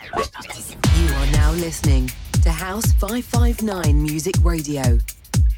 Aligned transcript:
You 0.00 1.08
are 1.14 1.26
now 1.32 1.50
listening 1.52 2.10
to 2.42 2.50
House 2.50 2.92
559 2.92 4.00
Music 4.00 4.34
Radio, 4.42 4.98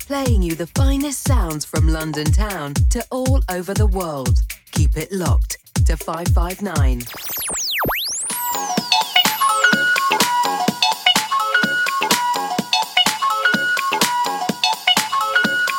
playing 0.07 0.43
you 0.43 0.55
the 0.55 0.67
finest 0.69 1.25
sounds 1.29 1.65
from 1.65 1.89
London 1.89 2.25
town 2.27 2.75
to 2.91 3.05
all 3.11 3.43
over 3.51 3.75
the 3.75 3.87
world. 3.87 4.41
Keep 4.73 4.97
it 4.97 5.13
locked 5.13 5.59
to 5.87 5.97
559. 5.97 7.03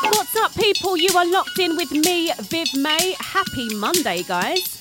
What's 0.03 0.35
up, 0.35 0.53
people? 0.53 0.97
You 0.97 1.17
are 1.17 1.25
locked 1.25 1.57
in 1.57 1.75
with 1.77 1.91
me, 1.91 2.31
Viv 2.41 2.67
May. 2.75 3.15
Happy 3.19 3.75
Monday, 3.75 4.21
guys. 4.23 4.80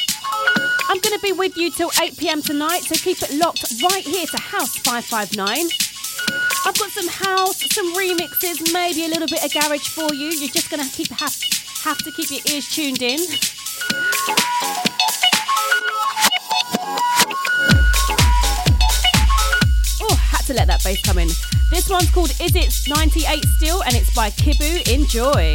I'm 0.91 0.99
going 0.99 1.17
to 1.17 1.23
be 1.23 1.31
with 1.31 1.57
you 1.57 1.71
till 1.71 1.93
8 2.03 2.19
pm 2.19 2.43
tonight, 2.43 2.81
so 2.81 2.97
keep 2.97 3.23
it 3.23 3.33
locked 3.39 3.63
right 3.81 4.03
here 4.03 4.27
to 4.27 4.37
House 4.39 4.77
559. 4.79 5.69
I've 6.67 6.77
got 6.77 6.91
some 6.91 7.07
house, 7.07 7.63
some 7.73 7.95
remixes, 7.95 8.73
maybe 8.73 9.05
a 9.05 9.09
little 9.09 9.29
bit 9.29 9.45
of 9.45 9.53
garage 9.53 9.87
for 9.87 10.13
you. 10.13 10.31
You're 10.31 10.51
just 10.51 10.69
going 10.69 10.83
to 10.83 10.91
keep 10.91 11.07
have, 11.11 11.33
have 11.85 11.99
to 11.99 12.11
keep 12.11 12.29
your 12.33 12.41
ears 12.53 12.69
tuned 12.75 13.03
in. 13.03 13.21
Oh, 20.03 20.17
had 20.17 20.45
to 20.47 20.55
let 20.55 20.67
that 20.67 20.81
bass 20.83 21.01
come 21.07 21.19
in. 21.19 21.29
This 21.71 21.89
one's 21.89 22.11
called 22.11 22.31
Is 22.41 22.57
It 22.57 22.75
98 22.89 23.45
Still 23.59 23.85
and 23.85 23.95
it's 23.95 24.13
by 24.13 24.31
Kibu. 24.31 24.93
Enjoy. 24.93 25.55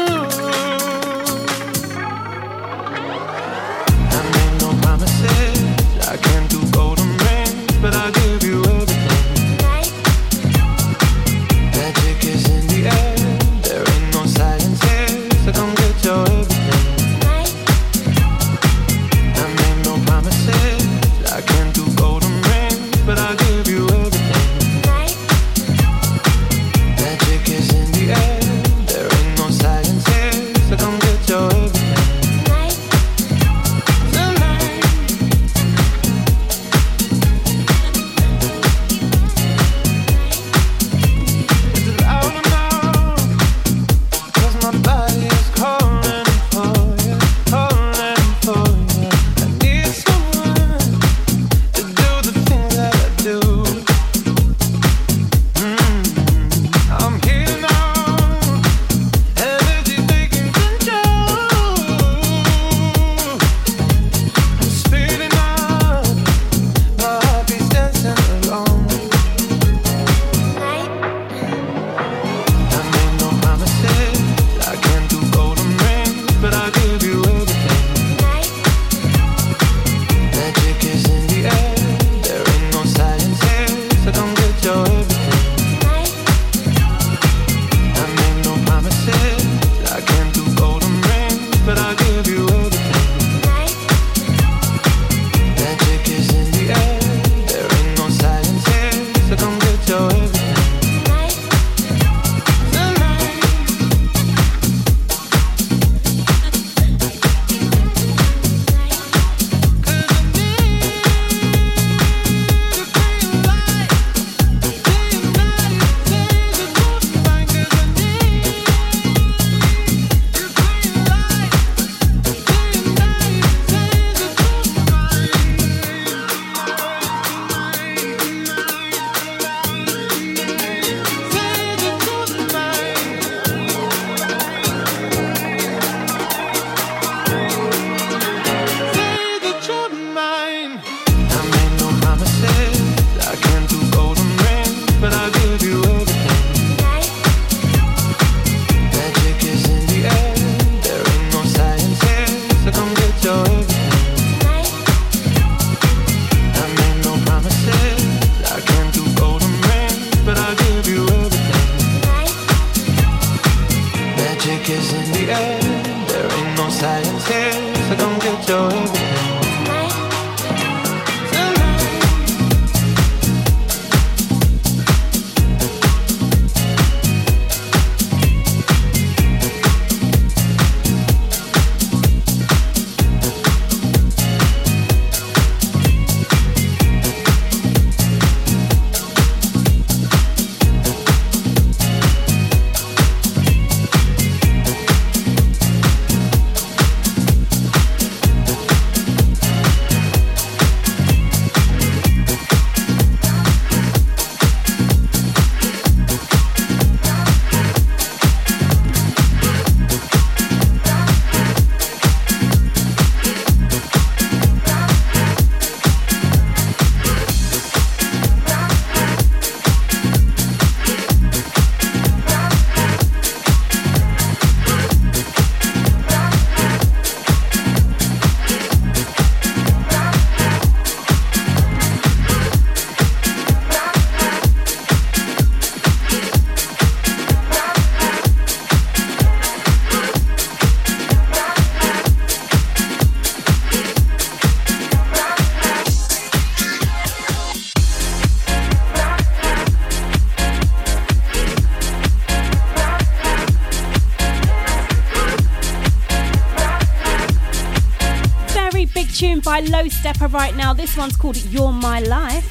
By 259.51 259.59
Low 259.59 259.89
Stepper 259.89 260.27
right 260.29 260.55
now. 260.55 260.71
This 260.73 260.95
one's 260.95 261.17
called 261.17 261.35
You're 261.35 261.73
My 261.73 261.99
Life. 261.99 262.49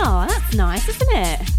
Oh, 0.00 0.24
that's 0.26 0.54
nice, 0.54 0.88
isn't 0.88 1.08
it? 1.10 1.49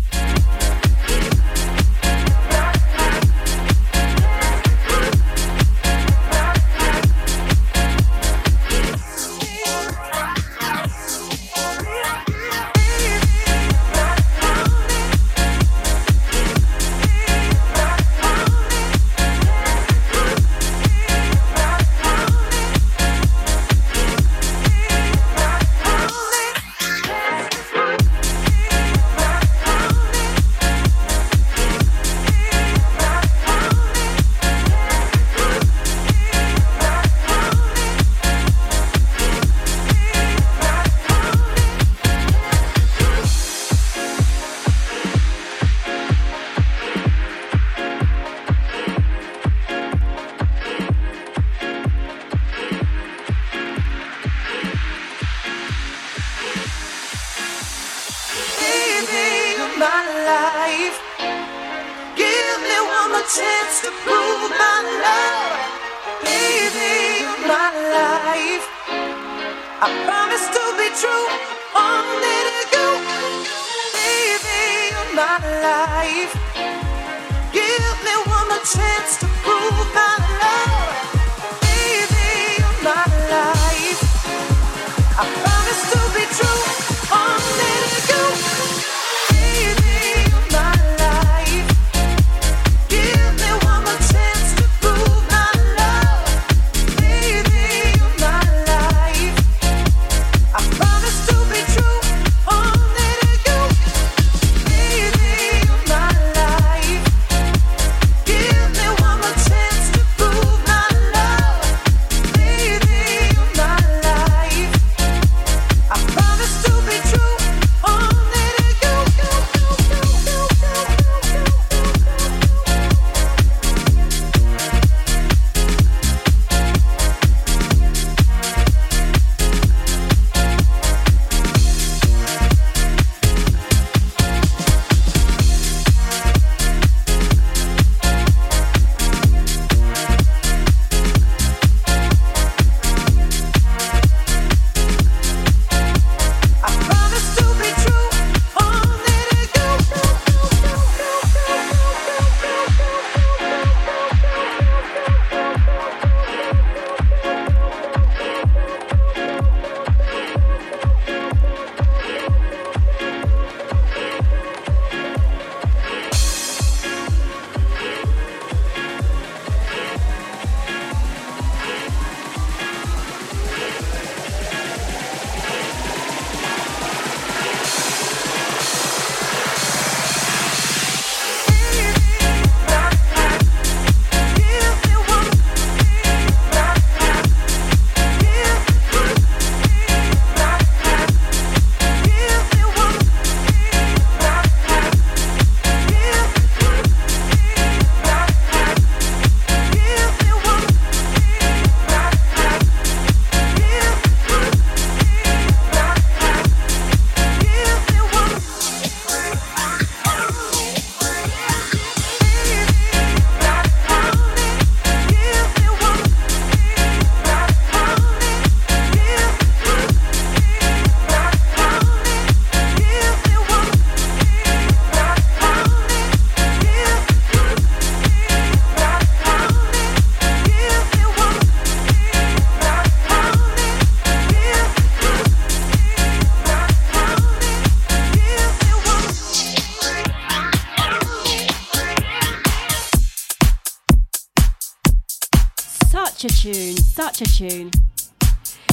Tune. 247.25 247.71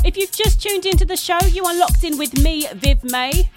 If 0.05 0.17
you've 0.17 0.33
just 0.33 0.63
tuned 0.63 0.87
into 0.87 1.05
the 1.05 1.17
show, 1.17 1.39
you 1.51 1.65
are 1.65 1.77
locked 1.77 2.05
in 2.05 2.19
with 2.19 2.41
me, 2.41 2.67
Viv 2.75 3.03
May. 3.05 3.51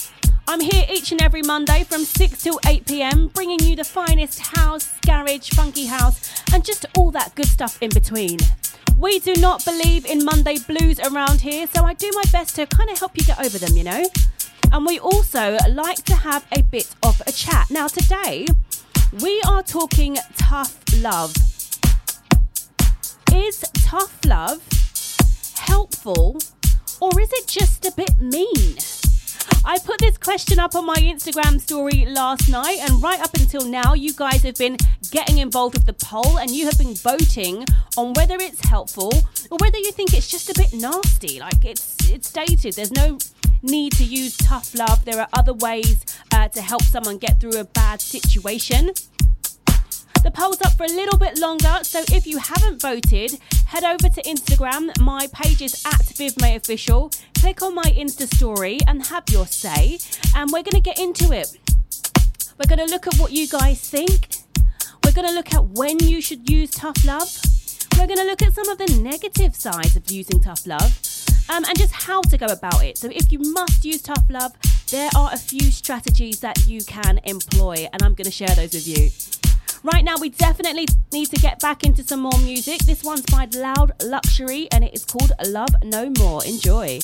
I'm 0.47 0.59
here 0.59 0.85
each 0.89 1.11
and 1.11 1.21
every 1.21 1.43
Monday 1.43 1.83
from 1.83 2.03
6 2.03 2.41
till 2.41 2.59
8 2.65 2.85
pm, 2.85 3.27
bringing 3.27 3.59
you 3.61 3.75
the 3.75 3.83
finest 3.83 4.39
house, 4.39 4.99
garage, 5.05 5.51
funky 5.51 5.85
house, 5.85 6.43
and 6.53 6.65
just 6.65 6.85
all 6.97 7.11
that 7.11 7.35
good 7.35 7.45
stuff 7.45 7.81
in 7.81 7.89
between. 7.91 8.37
We 8.97 9.19
do 9.19 9.33
not 9.35 9.63
believe 9.63 10.05
in 10.05 10.25
Monday 10.25 10.57
blues 10.59 10.99
around 10.99 11.41
here, 11.41 11.67
so 11.67 11.85
I 11.85 11.93
do 11.93 12.11
my 12.15 12.23
best 12.31 12.55
to 12.55 12.65
kind 12.65 12.89
of 12.89 12.99
help 12.99 13.17
you 13.17 13.23
get 13.23 13.39
over 13.39 13.57
them, 13.57 13.77
you 13.77 13.83
know? 13.83 14.03
And 14.71 14.85
we 14.85 14.99
also 14.99 15.57
like 15.69 16.03
to 16.05 16.15
have 16.15 16.45
a 16.51 16.63
bit 16.63 16.93
of 17.03 17.21
a 17.27 17.31
chat. 17.31 17.69
Now, 17.69 17.87
today, 17.87 18.47
we 19.21 19.41
are 19.47 19.61
talking 19.61 20.17
tough 20.37 20.83
love. 20.97 21.33
Is 23.33 23.63
tough 23.73 24.19
love 24.25 24.80
helpful 25.71 26.37
or 26.99 27.11
is 27.19 27.31
it 27.39 27.47
just 27.47 27.85
a 27.85 27.91
bit 27.95 28.19
mean? 28.19 28.75
I 29.63 29.77
put 29.79 29.99
this 29.99 30.17
question 30.17 30.59
up 30.59 30.75
on 30.75 30.85
my 30.85 30.95
Instagram 30.95 31.61
story 31.61 32.05
last 32.05 32.49
night, 32.49 32.79
and 32.81 33.01
right 33.01 33.19
up 33.19 33.33
until 33.35 33.63
now, 33.65 33.93
you 33.93 34.11
guys 34.13 34.41
have 34.43 34.55
been 34.55 34.75
getting 35.11 35.37
involved 35.37 35.75
with 35.75 35.85
the 35.85 35.93
poll 35.93 36.39
and 36.39 36.49
you 36.49 36.65
have 36.65 36.77
been 36.77 36.95
voting 36.95 37.65
on 37.95 38.13
whether 38.13 38.35
it's 38.35 38.63
helpful 38.67 39.13
or 39.51 39.57
whether 39.59 39.77
you 39.77 39.91
think 39.91 40.13
it's 40.13 40.29
just 40.29 40.49
a 40.49 40.55
bit 40.61 40.73
nasty. 40.73 41.39
Like 41.39 41.63
it's 41.63 41.85
it's 42.09 42.27
stated, 42.27 42.73
there's 42.75 42.91
no 42.91 43.17
need 43.61 43.93
to 43.93 44.03
use 44.03 44.35
tough 44.37 44.73
love. 44.75 45.05
There 45.05 45.19
are 45.21 45.29
other 45.33 45.53
ways 45.53 45.97
uh, 46.33 46.47
to 46.49 46.61
help 46.61 46.83
someone 46.83 47.17
get 47.17 47.39
through 47.39 47.57
a 47.59 47.65
bad 47.65 48.01
situation. 48.01 48.91
The 50.23 50.29
poll's 50.29 50.61
up 50.61 50.73
for 50.73 50.83
a 50.83 50.87
little 50.87 51.17
bit 51.17 51.39
longer, 51.39 51.79
so 51.81 52.03
if 52.11 52.27
you 52.27 52.37
haven't 52.37 52.79
voted, 52.79 53.39
head 53.65 53.83
over 53.83 54.07
to 54.07 54.21
Instagram. 54.21 54.95
My 54.99 55.25
page 55.33 55.63
is 55.63 55.83
at 55.83 55.93
VivMayOfficial. 55.93 57.19
Click 57.39 57.63
on 57.63 57.73
my 57.73 57.85
Insta 57.85 58.31
story 58.31 58.77
and 58.85 59.03
have 59.07 59.23
your 59.31 59.47
say, 59.47 59.97
and 60.35 60.51
we're 60.51 60.61
going 60.61 60.79
to 60.79 60.79
get 60.79 60.99
into 60.99 61.31
it. 61.31 61.57
We're 62.59 62.67
going 62.67 62.87
to 62.87 62.93
look 62.93 63.07
at 63.07 63.15
what 63.15 63.31
you 63.31 63.47
guys 63.47 63.89
think. 63.89 64.35
We're 65.03 65.11
going 65.11 65.27
to 65.27 65.33
look 65.33 65.55
at 65.55 65.65
when 65.69 65.97
you 65.97 66.21
should 66.21 66.47
use 66.47 66.69
tough 66.69 67.03
love. 67.03 67.35
We're 67.97 68.05
going 68.05 68.19
to 68.19 68.25
look 68.25 68.43
at 68.43 68.53
some 68.53 68.69
of 68.69 68.77
the 68.77 69.01
negative 69.01 69.55
sides 69.55 69.95
of 69.95 70.11
using 70.11 70.39
tough 70.39 70.67
love 70.67 71.01
um, 71.49 71.65
and 71.65 71.75
just 71.75 71.93
how 71.93 72.21
to 72.21 72.37
go 72.37 72.45
about 72.45 72.83
it. 72.83 72.99
So, 72.99 73.09
if 73.11 73.31
you 73.31 73.39
must 73.39 73.83
use 73.83 74.03
tough 74.03 74.25
love, 74.29 74.53
there 74.91 75.09
are 75.15 75.31
a 75.33 75.37
few 75.37 75.71
strategies 75.71 76.41
that 76.41 76.67
you 76.67 76.83
can 76.83 77.19
employ, 77.23 77.87
and 77.91 78.03
I'm 78.03 78.13
going 78.13 78.25
to 78.25 78.31
share 78.31 78.53
those 78.55 78.73
with 78.73 78.87
you. 78.87 79.09
Right 79.83 80.03
now, 80.03 80.15
we 80.21 80.29
definitely 80.29 80.87
need 81.11 81.31
to 81.31 81.37
get 81.37 81.59
back 81.59 81.83
into 81.83 82.03
some 82.03 82.19
more 82.19 82.39
music. 82.43 82.81
This 82.81 83.03
one's 83.03 83.25
by 83.31 83.47
Loud 83.51 83.93
Luxury 84.03 84.67
and 84.71 84.83
it 84.83 84.93
is 84.93 85.03
called 85.03 85.31
Love 85.47 85.69
No 85.83 86.11
More. 86.19 86.45
Enjoy. 86.45 86.99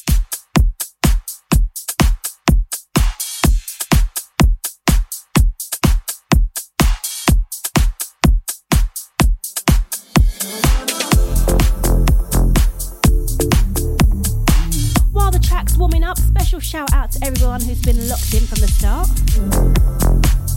While 15.11 15.31
the 15.31 15.39
track's 15.41 15.75
warming 15.77 16.03
up, 16.03 16.19
special 16.19 16.59
shout 16.59 16.93
out 16.93 17.11
to 17.13 17.25
everyone 17.25 17.61
who's 17.61 17.81
been 17.81 18.07
locked 18.07 18.35
in 18.35 18.45
from 18.45 18.61
the 18.61 18.67
start. 18.67 20.56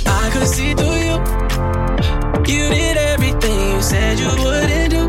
could 0.31 0.47
see 0.47 0.73
through 0.73 1.01
you. 1.09 1.17
You 2.47 2.69
did 2.69 2.97
everything 2.97 3.75
you 3.75 3.81
said 3.81 4.17
you 4.17 4.29
wouldn't 4.43 4.89
do. 4.91 5.01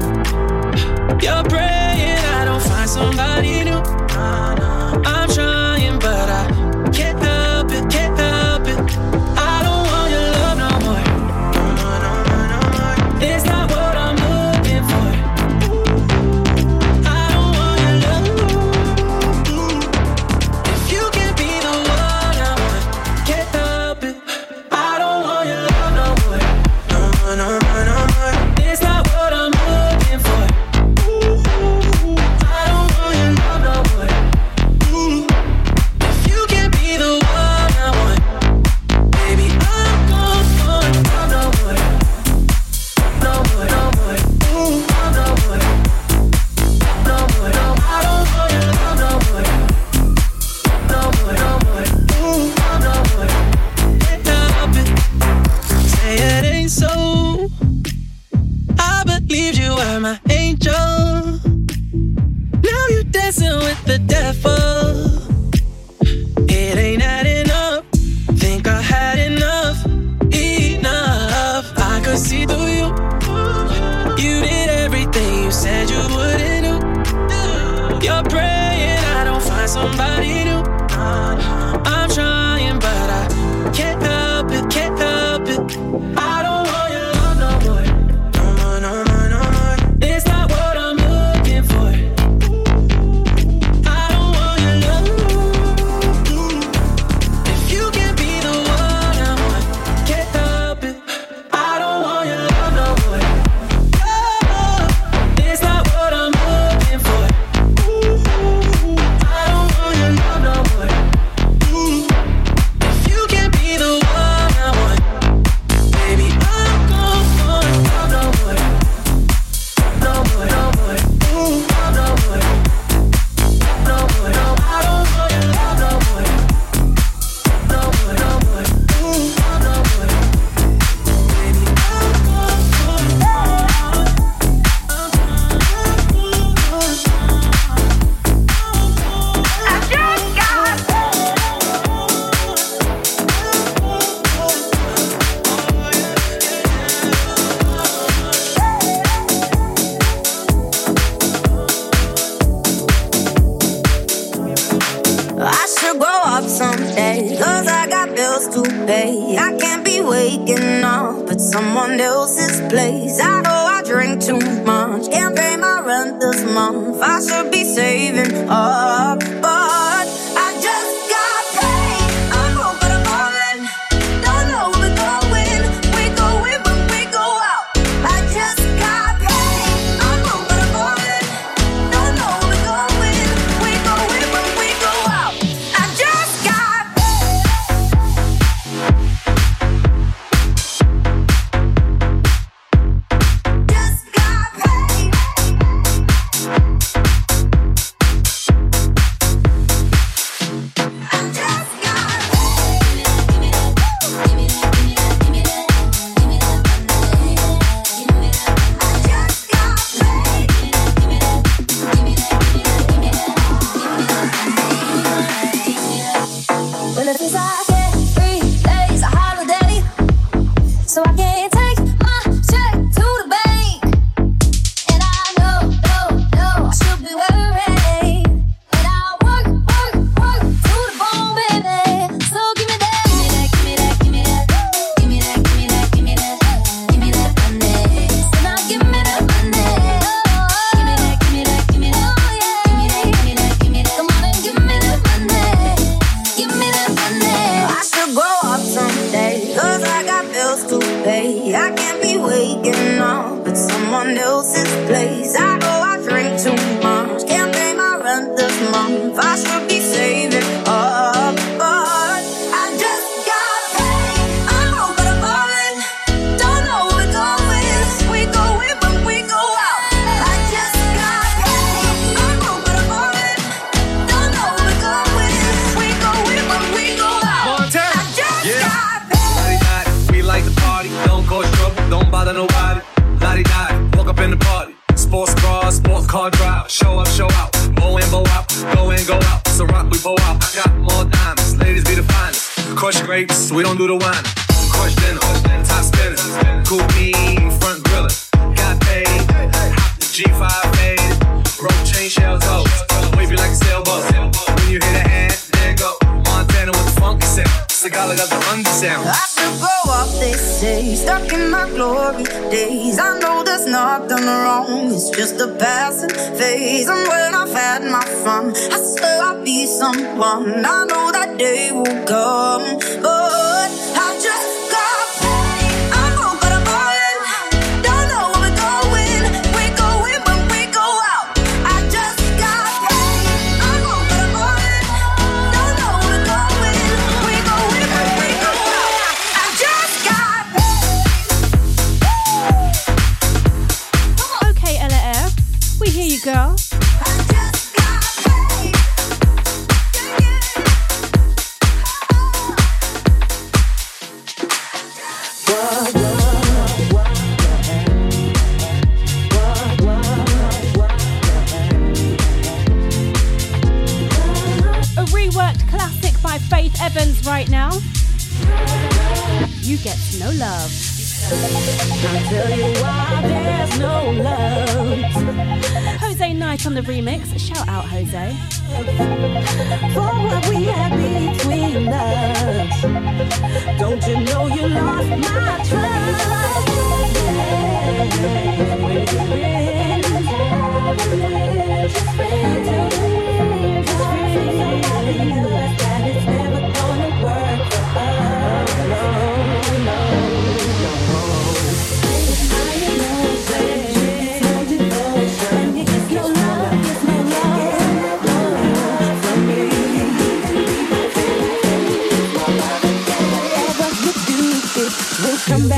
You're 1.25 1.45
praying 1.45 2.19
I 2.19 2.45
don't 2.45 2.63
find 2.63 2.91
somebody 2.91 3.65
new. 3.65 4.02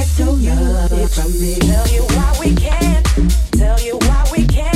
expect 0.05 0.17
to 0.17 0.33
love 0.33 0.93
it 0.93 1.09
from 1.09 1.33
me. 1.41 1.55
Tell 1.57 1.89
you 1.89 2.03
why 2.03 2.37
we 2.41 2.55
can't. 2.55 3.07
Tell 3.53 3.81
you 3.81 3.97
why 3.99 4.29
we 4.33 4.47
can't. 4.47 4.74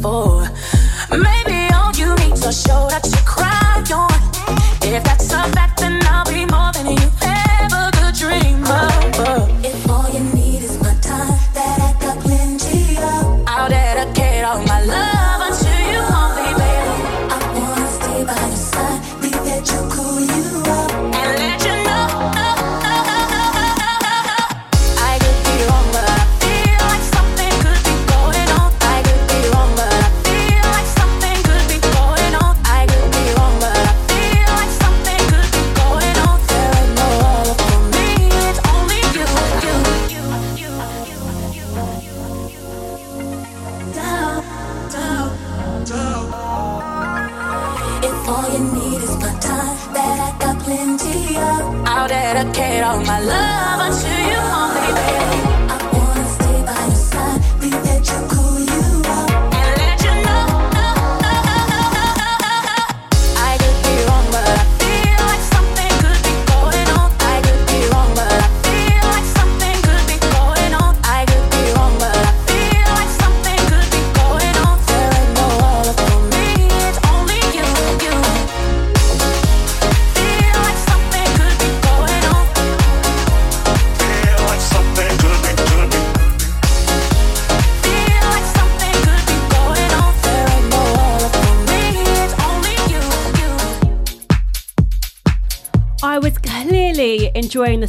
for. 0.00 0.48
Maybe 1.10 1.72
all 1.74 1.92
you 1.94 2.14
need 2.16 2.36
to 2.36 2.52
a 2.52 2.88
that 2.88 3.04
you. 3.06 3.27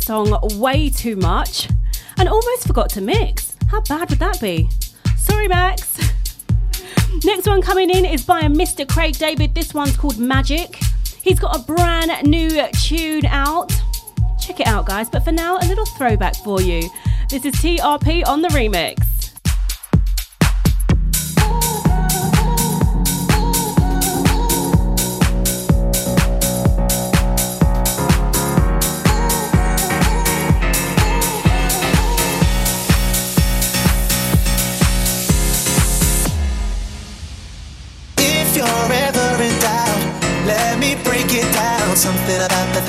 song 0.10 0.39
way 0.60 0.89
too 0.89 1.16
much 1.16 1.70
and 2.18 2.28
almost 2.28 2.66
forgot 2.66 2.89
to 2.89 2.99
mix. 2.99 3.55
How 3.68 3.80
bad 3.82 4.10
would 4.10 4.18
that 4.18 4.41
be? 4.41 4.68
Sorry, 5.16 5.47
Max. 5.47 5.99
Next 7.24 7.45
one 7.45 7.62
coming 7.62 7.91
in 7.91 8.05
is 8.05 8.26
by 8.26 8.41
Mr. 8.41 8.89
Craig 8.89 9.20
David. 9.20 9.53
This 9.53 9.72
one's 9.72 9.95
called 9.95 10.18
Magic. 10.18 10.80
He's 11.22 11.39
got 11.39 11.55
a 11.55 11.60
brand 11.60 12.28
new 12.28 12.49
tune 12.82 13.28
out. 13.28 13.72
Check 14.41 14.60
it 14.60 14.66
out, 14.66 14.88
guys. 14.88 15.12
But 15.12 15.24
for 15.24 15.32
now, 15.32 15.60
a 15.60 15.66
little 15.68 15.86
throwback 15.86 16.36
for 16.38 16.60
you. 16.60 16.89
This 17.30 17.45
is 17.45 17.53
TRP 17.53 18.26
on 18.26 18.41
the 18.41 18.47
remix. 18.47 18.99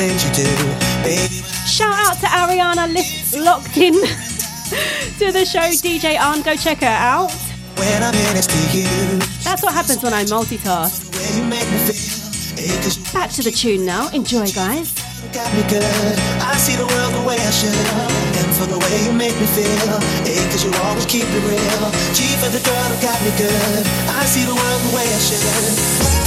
things 0.00 0.24
you 0.24 0.32
do. 0.32 0.48
Baby. 1.04 1.44
Shout 1.68 1.92
out 1.92 2.16
to 2.24 2.28
Ariana 2.40 2.88
List 2.88 3.36
locked 3.36 3.76
in 3.76 3.92
to 5.20 5.26
the 5.28 5.44
show 5.44 5.68
DJ 5.84 6.18
Arm. 6.18 6.40
Go 6.40 6.56
check 6.56 6.80
her 6.80 6.98
out. 7.12 7.30
When 7.76 8.02
I'm 8.02 8.16
next 8.32 8.48
to 8.48 8.60
you. 8.76 8.88
That's 9.44 9.62
what 9.62 9.74
happens 9.74 10.02
when 10.02 10.14
I 10.14 10.24
multitask. 10.24 11.12
Back 13.12 13.30
to 13.36 13.42
the 13.42 13.50
tune 13.50 13.84
now. 13.84 14.08
Enjoy, 14.12 14.48
guys. 14.52 14.96
Got 15.36 15.52
me 15.52 15.62
good. 15.68 16.16
I 16.40 16.56
see 16.56 16.76
the 16.76 16.88
world 16.88 17.12
the 17.20 17.24
way 17.28 17.36
I 17.36 17.52
should. 17.52 17.76
And 18.40 18.50
for 18.56 18.66
the 18.72 18.80
way 18.80 19.04
you 19.04 19.12
make 19.12 19.36
me 19.36 19.46
feel. 19.52 20.00
Hey, 20.24 20.40
cause 20.48 20.64
you 20.64 20.72
always 20.80 21.04
keep 21.04 21.28
it 21.28 21.44
real. 21.44 21.84
Chief 22.16 22.40
of 22.40 22.52
the 22.56 22.62
girl 22.64 22.90
got 23.04 23.20
me 23.20 23.32
good. 23.36 23.84
I 24.16 24.24
see 24.24 24.44
the 24.48 24.56
world 24.56 24.80
the 24.88 24.96
way 24.96 25.04
I 25.04 25.20
should. 25.20 26.20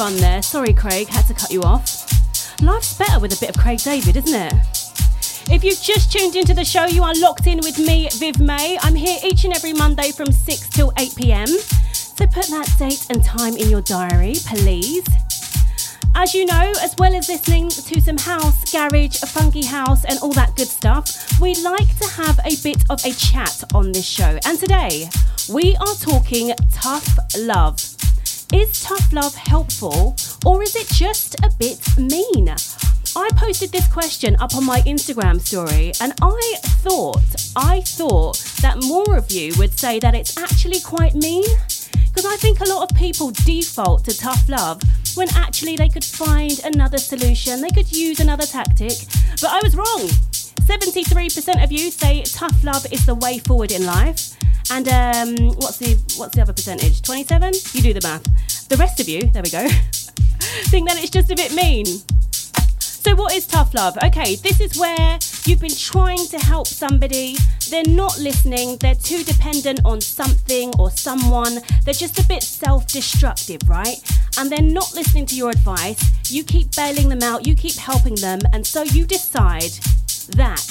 Fun 0.00 0.16
there. 0.16 0.40
Sorry, 0.40 0.72
Craig, 0.72 1.08
had 1.08 1.26
to 1.26 1.34
cut 1.34 1.50
you 1.50 1.60
off. 1.60 2.62
Life's 2.62 2.96
better 2.96 3.20
with 3.20 3.36
a 3.36 3.38
bit 3.38 3.50
of 3.50 3.62
Craig 3.62 3.80
David, 3.80 4.16
isn't 4.16 4.34
it? 4.34 4.54
If 5.52 5.62
you've 5.62 5.78
just 5.78 6.10
tuned 6.10 6.36
into 6.36 6.54
the 6.54 6.64
show, 6.64 6.86
you 6.86 7.02
are 7.02 7.12
locked 7.16 7.46
in 7.46 7.58
with 7.58 7.78
me, 7.78 8.08
Viv 8.14 8.40
May. 8.40 8.78
I'm 8.80 8.94
here 8.94 9.18
each 9.22 9.44
and 9.44 9.52
every 9.54 9.74
Monday 9.74 10.10
from 10.10 10.32
6 10.32 10.68
till 10.70 10.90
8 10.98 11.14
pm. 11.16 11.48
So 11.48 12.26
put 12.26 12.46
that 12.46 12.74
date 12.78 13.08
and 13.10 13.22
time 13.22 13.58
in 13.58 13.68
your 13.68 13.82
diary, 13.82 14.36
please. 14.46 15.06
As 16.14 16.32
you 16.32 16.46
know, 16.46 16.72
as 16.80 16.94
well 16.96 17.14
as 17.14 17.28
listening 17.28 17.68
to 17.68 18.00
some 18.00 18.16
house, 18.16 18.72
garage, 18.72 19.18
funky 19.20 19.66
house, 19.66 20.06
and 20.06 20.18
all 20.20 20.32
that 20.32 20.56
good 20.56 20.68
stuff, 20.68 21.38
we 21.42 21.54
like 21.56 21.98
to 21.98 22.08
have 22.08 22.40
a 22.46 22.56
bit 22.62 22.82
of 22.88 23.04
a 23.04 23.12
chat 23.12 23.64
on 23.74 23.92
this 23.92 24.06
show. 24.06 24.38
And 24.46 24.58
today, 24.58 25.10
we 25.52 25.76
are 25.76 25.94
talking 25.96 26.54
tough 26.72 27.18
love. 27.36 27.89
Tough 28.90 29.12
love 29.12 29.34
helpful, 29.36 30.16
or 30.44 30.64
is 30.64 30.74
it 30.74 30.88
just 30.88 31.36
a 31.44 31.50
bit 31.60 31.78
mean? 31.96 32.48
I 32.48 33.28
posted 33.36 33.70
this 33.70 33.86
question 33.86 34.34
up 34.40 34.56
on 34.56 34.66
my 34.66 34.80
Instagram 34.80 35.40
story, 35.40 35.92
and 36.00 36.12
I 36.20 36.54
thought, 36.82 37.22
I 37.54 37.82
thought 37.82 38.38
that 38.62 38.82
more 38.82 39.16
of 39.16 39.30
you 39.30 39.52
would 39.58 39.78
say 39.78 40.00
that 40.00 40.16
it's 40.16 40.36
actually 40.36 40.80
quite 40.80 41.14
mean. 41.14 41.44
Because 42.08 42.26
I 42.26 42.34
think 42.38 42.58
a 42.58 42.64
lot 42.64 42.90
of 42.90 42.96
people 42.96 43.30
default 43.30 44.06
to 44.06 44.18
tough 44.18 44.48
love 44.48 44.82
when 45.14 45.28
actually 45.36 45.76
they 45.76 45.88
could 45.88 46.04
find 46.04 46.60
another 46.64 46.98
solution, 46.98 47.60
they 47.60 47.70
could 47.70 47.92
use 47.92 48.18
another 48.18 48.44
tactic. 48.44 49.06
But 49.40 49.52
I 49.52 49.60
was 49.62 49.76
wrong. 49.76 50.08
73% 50.66 51.62
of 51.62 51.70
you 51.70 51.92
say 51.92 52.24
tough 52.24 52.64
love 52.64 52.84
is 52.90 53.06
the 53.06 53.14
way 53.14 53.38
forward 53.38 53.70
in 53.70 53.86
life. 53.86 54.36
And 54.72 54.88
um, 54.88 55.48
what's 55.58 55.78
the 55.78 55.94
what's 56.16 56.34
the 56.34 56.42
other 56.42 56.52
percentage? 56.52 57.02
27? 57.02 57.54
You 57.72 57.82
do 57.82 57.92
the 57.92 58.00
math. 58.02 58.29
The 58.70 58.76
rest 58.76 59.00
of 59.00 59.08
you, 59.08 59.22
there 59.32 59.42
we 59.42 59.50
go, 59.50 59.66
think 60.70 60.88
that 60.88 60.96
it's 61.02 61.10
just 61.10 61.28
a 61.32 61.34
bit 61.34 61.52
mean. 61.52 61.86
So, 62.78 63.16
what 63.16 63.34
is 63.34 63.44
tough 63.44 63.74
love? 63.74 63.98
Okay, 64.04 64.36
this 64.36 64.60
is 64.60 64.78
where 64.78 65.18
you've 65.44 65.58
been 65.58 65.74
trying 65.74 66.24
to 66.28 66.38
help 66.38 66.68
somebody, 66.68 67.34
they're 67.68 67.82
not 67.88 68.16
listening, 68.20 68.76
they're 68.76 68.94
too 68.94 69.24
dependent 69.24 69.80
on 69.84 70.00
something 70.00 70.70
or 70.78 70.88
someone, 70.88 71.58
they're 71.84 71.92
just 71.92 72.20
a 72.20 72.28
bit 72.28 72.44
self 72.44 72.86
destructive, 72.86 73.60
right? 73.68 73.96
And 74.38 74.48
they're 74.52 74.62
not 74.62 74.94
listening 74.94 75.26
to 75.26 75.34
your 75.34 75.50
advice. 75.50 76.00
You 76.30 76.44
keep 76.44 76.76
bailing 76.76 77.08
them 77.08 77.24
out, 77.24 77.48
you 77.48 77.56
keep 77.56 77.74
helping 77.74 78.14
them, 78.14 78.38
and 78.52 78.64
so 78.64 78.84
you 78.84 79.04
decide 79.04 79.72
that 80.36 80.64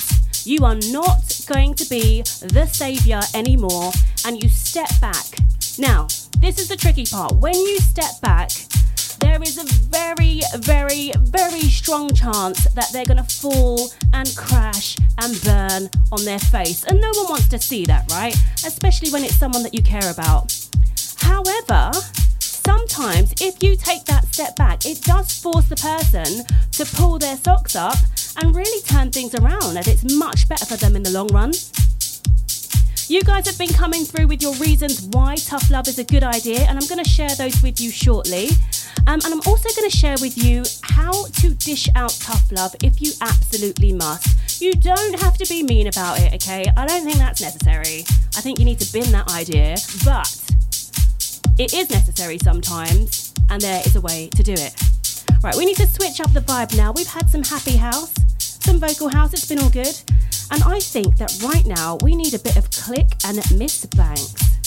you 0.45 0.63
are 0.63 0.77
not 0.89 1.43
going 1.47 1.73
to 1.73 1.89
be 1.89 2.21
the 2.21 2.65
savior 2.65 3.19
anymore 3.33 3.91
and 4.25 4.41
you 4.41 4.47
step 4.47 4.89
back. 5.01 5.25
Now, 5.77 6.07
this 6.39 6.57
is 6.59 6.67
the 6.67 6.75
tricky 6.75 7.05
part. 7.05 7.33
When 7.35 7.53
you 7.53 7.79
step 7.79 8.19
back, 8.21 8.51
there 9.19 9.41
is 9.43 9.57
a 9.57 9.65
very, 9.89 10.41
very, 10.55 11.11
very 11.19 11.61
strong 11.61 12.13
chance 12.13 12.63
that 12.73 12.89
they're 12.93 13.05
going 13.05 13.23
to 13.23 13.35
fall 13.35 13.91
and 14.13 14.33
crash 14.35 14.97
and 15.21 15.41
burn 15.43 15.89
on 16.11 16.23
their 16.23 16.39
face. 16.39 16.83
And 16.85 16.99
no 17.01 17.11
one 17.15 17.27
wants 17.29 17.49
to 17.49 17.59
see 17.59 17.85
that, 17.85 18.09
right? 18.11 18.35
Especially 18.65 19.11
when 19.11 19.23
it's 19.23 19.35
someone 19.35 19.63
that 19.63 19.73
you 19.73 19.83
care 19.83 20.09
about. 20.09 20.55
However, 21.17 21.91
sometimes 22.39 23.33
if 23.41 23.61
you 23.61 23.75
take 23.75 24.05
that 24.05 24.25
step 24.33 24.55
back, 24.55 24.85
it 24.85 25.01
does 25.01 25.37
force 25.37 25.67
the 25.67 25.75
person 25.75 26.45
to 26.71 26.85
pull 26.95 27.19
their 27.19 27.35
socks 27.37 27.75
up 27.75 27.97
and 28.37 28.55
really 28.55 28.81
turn 28.83 29.11
things 29.11 29.35
around, 29.35 29.75
and 29.75 29.87
it's 29.87 30.15
much 30.15 30.47
better 30.47 30.65
for 30.65 30.77
them 30.77 30.95
in 30.95 31.03
the 31.03 31.11
long 31.11 31.27
run. 31.27 31.51
You 33.10 33.24
guys 33.24 33.47
have 33.47 33.57
been 33.57 33.74
coming 33.74 34.05
through 34.05 34.28
with 34.28 34.43
your 34.43 34.53
reasons 34.57 35.01
why 35.01 35.34
tough 35.38 35.72
love 35.72 35.88
is 35.88 35.97
a 35.97 36.03
good 36.03 36.24
idea, 36.24 36.60
and 36.60 36.78
I'm 36.78 36.88
going 36.88 37.03
to 37.03 37.10
share 37.10 37.36
those 37.36 37.60
with 37.64 37.82
you 37.82 37.89
shortly. 37.89 38.49
Um, 39.07 39.20
and 39.26 39.34
I'm 39.34 39.41
also 39.47 39.68
going 39.76 39.89
to 39.89 39.97
share 39.97 40.16
with 40.22 40.38
you 40.38 40.64
how 40.84 41.26
to 41.26 41.55
dish 41.55 41.89
out 41.95 42.12
tough 42.22 42.51
love 42.51 42.76
if 42.84 43.01
you 43.01 43.12
absolutely 43.22 43.93
must. 43.93 44.62
You 44.62 44.74
don't 44.74 45.20
have 45.22 45.39
to 45.39 45.45
be 45.47 45.64
mean 45.64 45.88
about 45.88 46.20
it, 46.20 46.36
okay? 46.36 46.72
I 46.78 46.86
don't 46.86 47.03
think 47.03 47.18
that's 47.18 47.41
necessary. 47.41 48.05
I 48.38 48.41
think 48.41 48.60
you 48.60 48.66
need 48.66 48.80
to 48.80 48.93
bin 48.93 49.12
that 49.12 49.34
idea, 49.34 49.78
but 50.05 50.30
it 51.57 51.74
is 51.74 51.89
necessary 51.89 52.38
sometimes, 52.38 53.34
and 53.49 53.60
there 53.60 53.82
is 53.88 53.95
a 53.95 54.01
way 54.01 54.30
to 54.36 54.43
do 54.43 54.53
it. 54.53 54.76
Right, 55.43 55.55
we 55.55 55.66
need 55.66 55.78
to 55.78 55.88
switch 55.88 56.22
up 56.22 56.32
the 56.34 56.41
vibe 56.41 56.78
now. 56.78 56.91
We've 56.91 57.07
had 57.07 57.28
some 57.28 57.41
happy 57.41 57.78
house, 57.78 58.14
some 58.60 58.80
vocal 58.80 59.10
house, 59.10 59.34
it's 59.34 59.47
been 59.47 59.60
all 59.60 59.70
good. 59.70 59.99
And 60.51 60.64
I 60.64 60.80
think 60.80 61.18
that 61.18 61.38
right 61.43 61.66
now 61.66 61.97
we 62.01 62.16
need 62.16 62.34
a 62.34 62.39
bit 62.39 62.57
of 62.57 62.70
Click 62.72 63.07
and 63.26 63.38
Ms 63.57 63.86
Banks. 63.95 64.59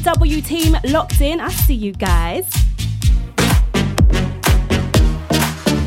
JW 0.00 0.44
team 0.44 0.76
locked 0.92 1.22
in. 1.22 1.40
I 1.40 1.48
see 1.48 1.74
you 1.74 1.92
guys. 1.92 2.46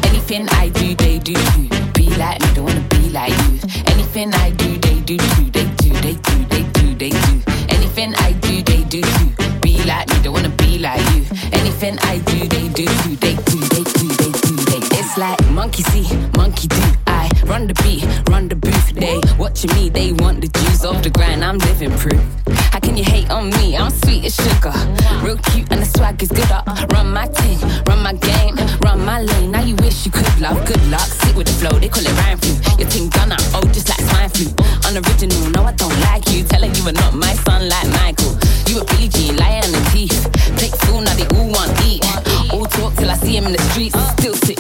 Anything 0.04 0.50
I 0.50 0.70
do, 0.74 0.96
they 0.96 1.20
do 1.20 1.34
too. 1.36 1.70
Be 1.94 2.10
like 2.18 2.42
me, 2.42 2.48
don't 2.56 2.66
wanna 2.66 2.88
be 2.90 3.10
like 3.10 3.30
you. 3.30 3.60
Anything 3.86 4.34
I 4.34 4.50
do, 4.50 4.78
they 4.80 5.00
do 5.02 5.18
too. 5.18 5.52
They 5.52 5.66
do, 5.78 5.94
they 6.02 6.14
do, 6.14 6.46
they 6.46 6.64
do, 6.64 6.96
they 6.96 7.10
do. 7.10 7.42
Anything 7.70 8.16
I 8.16 8.32
do, 8.42 8.64
they 8.64 8.84
do 8.86 9.02
too. 9.02 9.60
Be 9.62 9.78
like 9.86 10.10
me, 10.10 10.24
don't 10.24 10.34
wanna 10.34 10.50
be 10.58 10.80
like 10.80 11.02
you. 11.14 11.24
Anything 11.54 12.00
I 12.00 12.18
do, 12.18 12.48
they 12.48 12.68
do 12.70 12.86
too. 12.86 13.16
They 13.16 13.36
do, 13.36 13.60
they 13.60 13.84
do, 13.84 14.08
they 14.08 14.32
do, 14.32 14.56
they. 14.56 14.80
do. 14.80 14.98
It's 14.98 15.18
like 15.20 15.40
monkey 15.52 15.84
see, 15.84 16.08
monkey 16.36 16.68
do. 16.68 16.82
I 17.06 17.30
run 17.46 17.68
the 17.68 17.76
beat, 17.84 18.06
run 18.28 18.48
the 18.48 18.56
booth. 18.56 18.92
They 18.96 19.22
watching 19.38 19.72
me, 19.76 19.90
they 19.90 20.14
want 20.14 20.42
the 20.42 20.48
juice 20.48 20.84
off 20.84 21.04
the 21.04 21.12
grind. 21.12 21.44
I'm 21.44 21.60
living 21.60 21.92
proof. 21.92 22.69
Can 22.90 22.98
you 22.98 23.04
hate 23.04 23.30
on 23.30 23.52
me? 23.52 23.78
I'm 23.78 23.92
sweet 24.02 24.26
as 24.26 24.34
sugar, 24.34 24.74
real 25.22 25.38
cute 25.54 25.72
and 25.72 25.80
the 25.80 25.86
swag 25.86 26.24
is 26.24 26.30
good. 26.30 26.50
Up, 26.50 26.66
run 26.92 27.14
my 27.14 27.28
team, 27.28 27.60
run 27.86 28.02
my 28.02 28.14
game, 28.14 28.56
run 28.82 29.06
my 29.06 29.22
lane. 29.22 29.52
Now 29.52 29.62
you 29.62 29.76
wish 29.76 30.08
you 30.08 30.12
could 30.12 30.26
love. 30.42 30.58
Good 30.66 30.84
luck, 30.90 31.06
sit 31.06 31.36
with 31.36 31.46
the 31.46 31.54
flow. 31.54 31.78
They 31.78 31.88
call 31.88 32.02
it 32.02 32.18
rhyme 32.26 32.40
flu. 32.40 32.58
Your 32.80 32.90
team 32.90 33.10
gonna 33.10 33.38
oh 33.54 33.62
just 33.72 33.90
like 33.90 34.02
swine 34.10 34.30
flu. 34.30 34.50
Unoriginal, 34.90 35.52
no 35.52 35.66
I 35.66 35.74
don't 35.74 35.94
like 36.10 36.28
you. 36.34 36.44
Telling 36.44 36.74
you 36.74 36.88
are 36.90 36.98
not 36.98 37.14
my 37.14 37.34
son 37.46 37.70
like 37.70 37.88
Michael. 38.02 38.34
You 38.66 38.82
a 38.82 38.86
Billie 38.86 39.08
Jean, 39.08 39.38
lying 39.38 39.66
on 39.66 39.72
the 39.72 39.86
teeth. 39.94 40.26
Fake 40.58 40.74
fool, 40.82 41.02
now 41.02 41.14
they 41.14 41.30
all 41.38 41.46
want 41.46 41.70
eat. 41.86 42.02
All 42.50 42.66
talk 42.66 42.96
till 42.96 43.12
I 43.12 43.18
see 43.22 43.38
him 43.38 43.46
in 43.46 43.54
the 43.54 43.62
streets. 43.70 43.94
Still 44.18 44.34
sit 44.34 44.58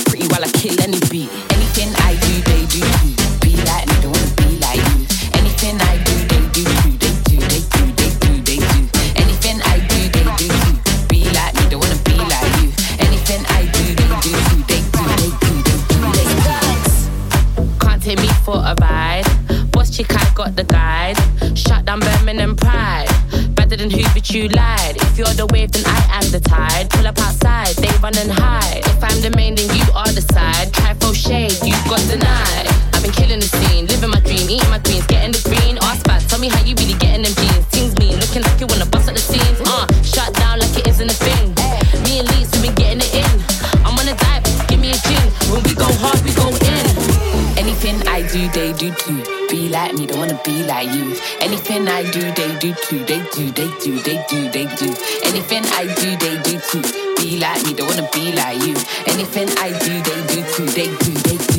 got 20.40 20.56
the 20.56 20.64
guide. 20.64 21.20
Shut 21.54 21.84
down 21.84 22.00
Birmingham 22.00 22.56
Pride. 22.56 23.12
Better 23.60 23.76
than 23.76 23.92
who, 23.92 24.04
but 24.16 24.24
you 24.32 24.48
lied. 24.48 24.96
If 24.96 25.18
you're 25.18 25.36
the 25.36 25.46
wave, 25.52 25.70
then 25.74 25.84
I 25.86 26.00
am 26.16 26.32
the 26.32 26.40
tide. 26.40 26.90
Pull 26.92 27.06
up 27.08 27.20
outside, 27.20 27.76
they 27.76 27.92
run 28.00 28.16
and 28.16 28.32
hide. 28.32 28.80
If 28.88 29.04
I'm 29.04 29.20
the 29.20 29.36
main, 29.36 29.56
then 29.56 29.68
you 29.76 29.84
are 29.92 30.08
the 30.16 30.24
side. 30.32 30.72
Try 30.72 30.94
throw 30.94 31.12
shade, 31.12 31.52
you 31.68 31.76
got 31.92 32.00
denied. 32.08 32.72
I've 32.96 33.04
been 33.04 33.12
killing 33.12 33.44
the 33.44 33.52
scene, 33.52 33.88
living 33.92 34.12
my 34.16 34.22
dream, 34.24 34.48
eating 34.48 34.72
my 34.72 34.80
greens, 34.80 35.06
getting 35.12 35.36
the 35.36 35.44
green. 35.44 35.76
Ask 35.84 36.08
back, 36.08 36.24
tell 36.32 36.40
me 36.40 36.48
how 36.48 36.64
you 36.64 36.74
really 36.80 36.96
getting 37.04 37.28
them 37.28 37.36
jeans. 37.36 37.66
Things 37.76 37.92
mean, 38.00 38.16
looking 38.16 38.44
like 38.48 38.56
you 38.64 38.68
wanna 38.72 38.88
bust 38.88 39.12
at 39.12 39.20
the 39.20 39.26
scenes. 39.32 39.60
Uh, 39.68 39.84
shut 40.08 40.32
down 40.40 40.64
like 40.64 40.72
it 40.72 40.88
isn't 40.88 41.12
a 41.12 41.18
thing. 41.20 41.52
Me 42.08 42.24
and 42.24 42.28
Leeds, 42.32 42.48
we 42.56 42.72
been 42.72 42.80
getting 42.80 43.04
it 43.04 43.12
in. 43.12 43.34
I'm 43.84 43.92
on 44.00 44.08
a 44.08 44.16
dive, 44.16 44.48
give 44.72 44.80
me 44.80 44.96
a 44.96 45.00
gin. 45.04 45.26
When 45.52 45.60
we 45.68 45.76
go 45.76 45.92
hard, 46.00 46.24
we 46.24 46.32
go 46.32 46.48
in. 46.48 46.88
Anything 47.60 48.00
I 48.08 48.24
do, 48.24 48.48
they 48.56 48.72
do 48.72 48.88
too. 49.04 49.49
Be 49.70 49.76
like 49.76 49.94
me, 49.94 50.08
don't 50.08 50.18
wanna 50.18 50.42
be 50.44 50.64
like 50.64 50.90
you. 50.96 51.16
Anything 51.40 51.88
I 51.88 52.02
do, 52.10 52.22
they 52.34 52.58
do 52.58 52.74
too. 52.74 53.06
They 53.06 53.22
do, 53.30 53.52
they 53.52 53.70
do, 53.78 54.00
they 54.00 54.26
do, 54.28 54.50
they 54.50 54.66
do. 54.66 54.96
Anything 55.24 55.64
I 55.66 55.86
do, 55.94 56.18
they 56.18 56.42
do 56.42 56.60
too. 56.60 56.82
Be 57.18 57.38
like 57.38 57.64
me, 57.64 57.76
don't 57.76 57.88
wanna 57.88 58.10
be 58.12 58.34
like 58.34 58.58
you. 58.66 58.74
Anything 59.06 59.48
I 59.60 59.70
do, 59.70 60.02
they 60.02 60.22
do 60.34 60.42
too. 60.54 60.66
They 60.66 60.88
do, 60.88 61.14
they 61.22 61.38
do, 61.38 61.38
they 61.38 61.38
do, 61.54 61.59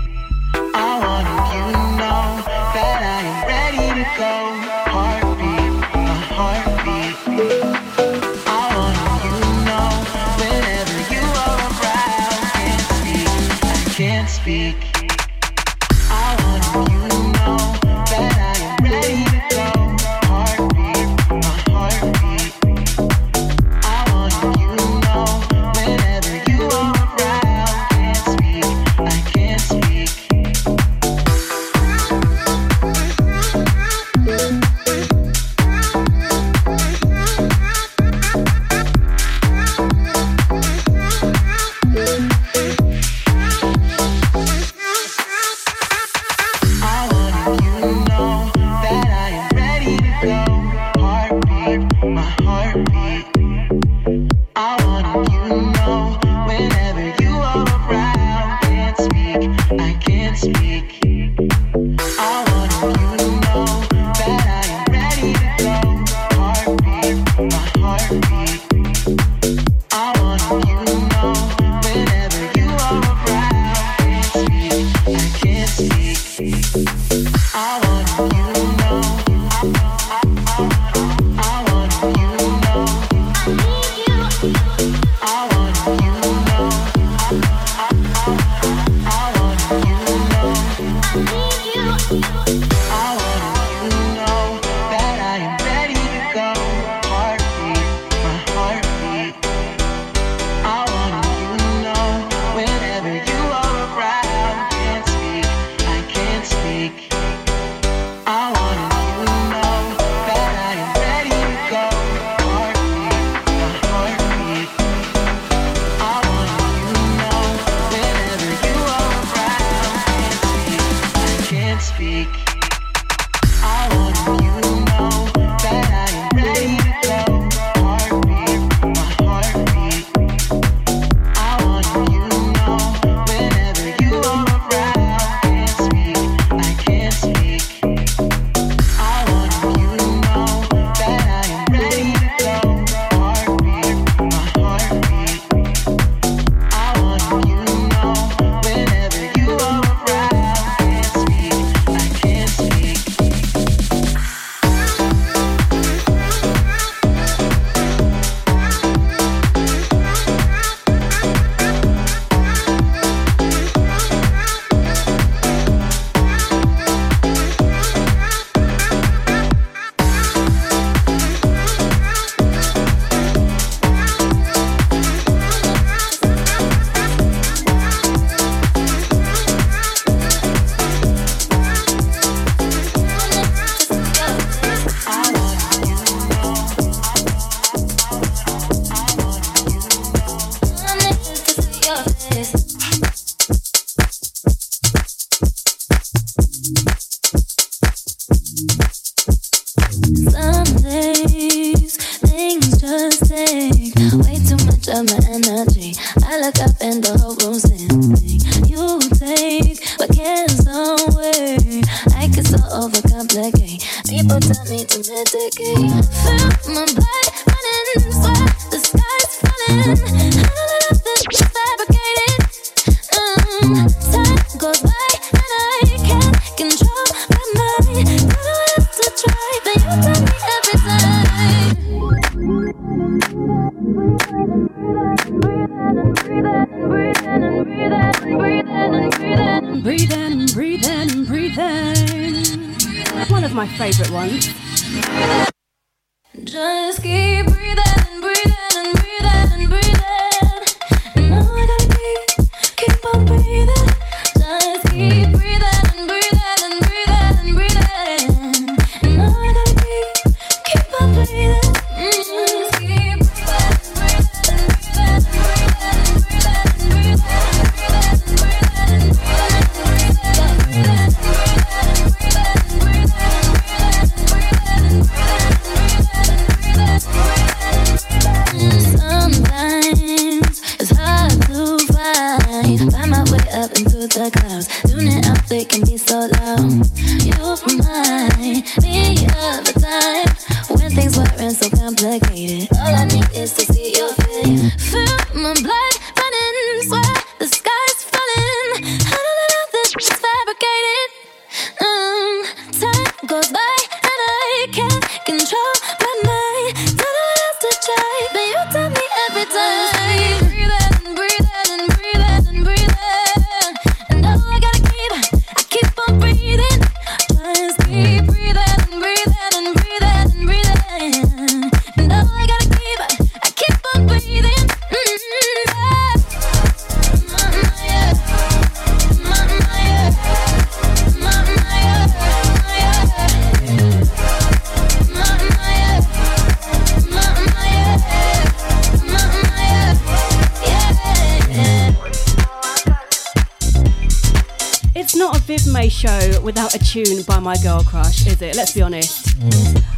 about 347.41 347.57
my 347.57 347.63
girl 347.63 347.83
crush, 347.83 348.27
is 348.27 348.41
it? 348.41 348.55
Let's 348.55 348.73
be 348.73 348.81
honest. 348.81 349.25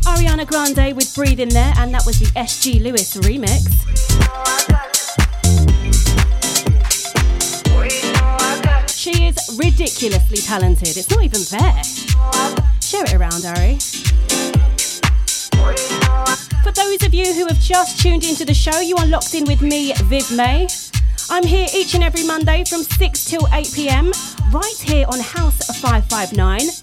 Ariana 0.06 0.46
Grande 0.46 0.96
with 0.96 1.14
Breathe 1.16 1.40
In 1.40 1.50
There, 1.50 1.74
and 1.78 1.94
that 1.94 2.04
was 2.06 2.20
the 2.20 2.26
SG 2.38 2.82
Lewis 2.82 3.16
remix. 3.18 3.68
She 8.96 9.26
is 9.28 9.60
ridiculously 9.60 10.38
talented, 10.38 10.98
it's 10.98 11.10
not 11.10 11.24
even 11.24 11.42
fair. 11.42 11.84
Share 12.82 13.04
it 13.06 13.14
around, 13.14 13.46
Ari. 13.46 13.78
For 16.64 16.72
those 16.72 17.04
of 17.04 17.14
you 17.14 17.34
who 17.34 17.48
have 17.48 17.60
just 17.60 18.00
tuned 18.00 18.24
into 18.24 18.46
the 18.46 18.54
show, 18.54 18.80
you 18.80 18.96
are 18.98 19.08
locked 19.08 19.34
in 19.34 19.46
with 19.46 19.62
me, 19.62 19.94
Viv 20.04 20.32
May. 20.32 20.68
I'm 21.30 21.44
here 21.44 21.68
each 21.74 21.94
and 21.96 22.04
every 22.04 22.26
Monday 22.26 22.64
from 22.66 22.84
6 22.84 23.26
till 23.26 23.48
8 23.52 23.72
pm, 23.74 24.12
right 24.52 24.82
here 24.82 25.06
on 25.10 25.20
House 25.20 25.58
559. 25.80 26.83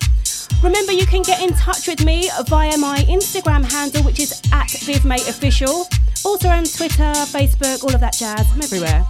Remember, 0.63 0.93
you 0.93 1.07
can 1.07 1.23
get 1.23 1.41
in 1.41 1.55
touch 1.55 1.89
with 1.89 2.05
me 2.05 2.29
via 2.47 2.77
my 2.77 2.99
Instagram 3.09 3.65
handle, 3.71 4.03
which 4.03 4.21
is 4.21 4.33
at 4.53 4.69
VivMayOfficial. 4.69 5.87
Also 6.25 6.49
on 6.49 6.65
Twitter, 6.65 7.13
Facebook, 7.33 7.83
all 7.83 7.95
of 7.95 8.01
that 8.01 8.13
jazz. 8.13 8.47
I'm 8.53 8.61
everywhere. 8.61 9.07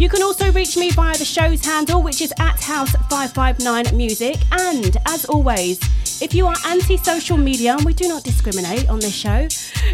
You 0.00 0.08
can 0.08 0.22
also 0.22 0.50
reach 0.52 0.76
me 0.76 0.90
via 0.90 1.16
the 1.16 1.24
show's 1.24 1.64
handle, 1.64 2.02
which 2.02 2.20
is 2.20 2.32
at 2.40 2.56
House559Music. 2.56 4.42
And 4.50 4.96
as 5.06 5.24
always, 5.26 5.78
if 6.20 6.34
you 6.34 6.46
are 6.46 6.56
anti 6.66 6.96
social 6.96 7.36
media, 7.36 7.74
and 7.74 7.84
we 7.84 7.94
do 7.94 8.08
not 8.08 8.24
discriminate 8.24 8.88
on 8.88 8.98
this 8.98 9.14
show, 9.14 9.46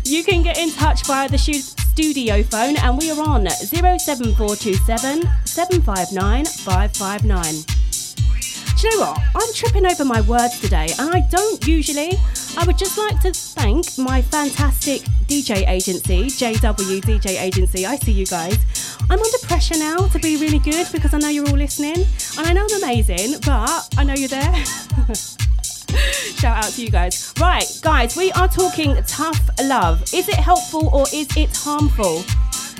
you 0.05 0.25
can 0.25 0.43
get 0.43 0.57
in 0.57 0.73
touch 0.73 1.07
via 1.07 1.29
the 1.29 1.39
studio 1.39 2.43
phone, 2.43 2.79
and 2.79 2.99
we 2.99 3.11
are 3.11 3.20
on 3.20 3.47
07427 3.49 5.23
759 5.45 6.47
559. 6.47 7.72
Do 8.83 8.89
you 8.89 8.99
know 8.99 9.12
what? 9.12 9.22
I'm 9.37 9.55
tripping 9.55 9.87
over 9.87 10.05
my 10.05 10.22
words 10.22 10.59
today, 10.59 10.89
and 10.99 11.14
I 11.14 11.20
don't 11.30 11.64
usually. 11.64 12.18
I 12.59 12.64
would 12.66 12.76
just 12.76 12.99
like 12.99 13.20
to 13.20 13.30
thank 13.30 13.97
my 13.97 14.20
fantastic 14.22 15.03
DJ 15.28 15.68
agency, 15.68 16.24
JW 16.24 17.01
DJ 17.01 17.41
Agency. 17.41 17.87
I 17.87 17.95
see 17.95 18.11
you 18.11 18.26
guys. 18.26 18.59
I'm 19.03 19.20
under 19.20 19.39
pressure 19.47 19.78
now 19.78 20.09
to 20.09 20.18
be 20.18 20.37
really 20.37 20.59
good 20.59 20.89
because 20.91 21.14
I 21.14 21.18
know 21.18 21.28
you're 21.28 21.47
all 21.47 21.57
listening, 21.57 21.95
and 22.37 22.45
I 22.45 22.53
know 22.53 22.66
I'm 22.68 22.83
amazing, 22.83 23.39
but 23.47 23.89
I 23.97 24.03
know 24.03 24.14
you're 24.14 24.28
there. 24.28 24.53
Shout 26.35 26.64
out 26.64 26.72
to 26.72 26.83
you 26.83 26.91
guys. 26.91 27.33
Right, 27.39 27.78
guys, 27.83 28.16
we 28.16 28.33
are 28.33 28.49
talking 28.49 28.97
tough 29.07 29.49
love. 29.62 30.03
Is 30.12 30.28
it 30.28 30.35
helpful 30.35 30.91
or 30.93 31.05
is 31.12 31.28
it 31.37 31.57
harmful? 31.57 32.24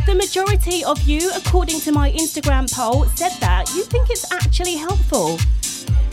The 0.05 0.17
majority 0.17 0.85
of 0.85 1.01
you, 1.03 1.31
according 1.37 1.79
to 1.83 1.93
my 1.93 2.11
Instagram 2.11 2.69
poll, 2.75 3.05
said 3.15 3.39
that 3.39 3.73
you 3.77 3.85
think 3.85 4.11
it's 4.11 4.33
actually 4.33 4.75
helpful. 4.75 5.39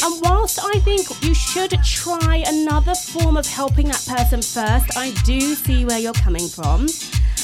And 0.02 0.22
whilst 0.24 0.60
I 0.64 0.80
think 0.80 1.08
you 1.24 1.34
should 1.34 1.72
try 1.84 2.44
another 2.48 2.96
form 2.96 3.36
of 3.36 3.46
helping 3.46 3.88
that 3.88 4.06
person 4.08 4.42
first, 4.42 4.98
I 4.98 5.12
do 5.26 5.42
see 5.56 5.84
where 5.86 6.00
you're 6.00 6.14
coming 6.14 6.48
from. 6.48 6.88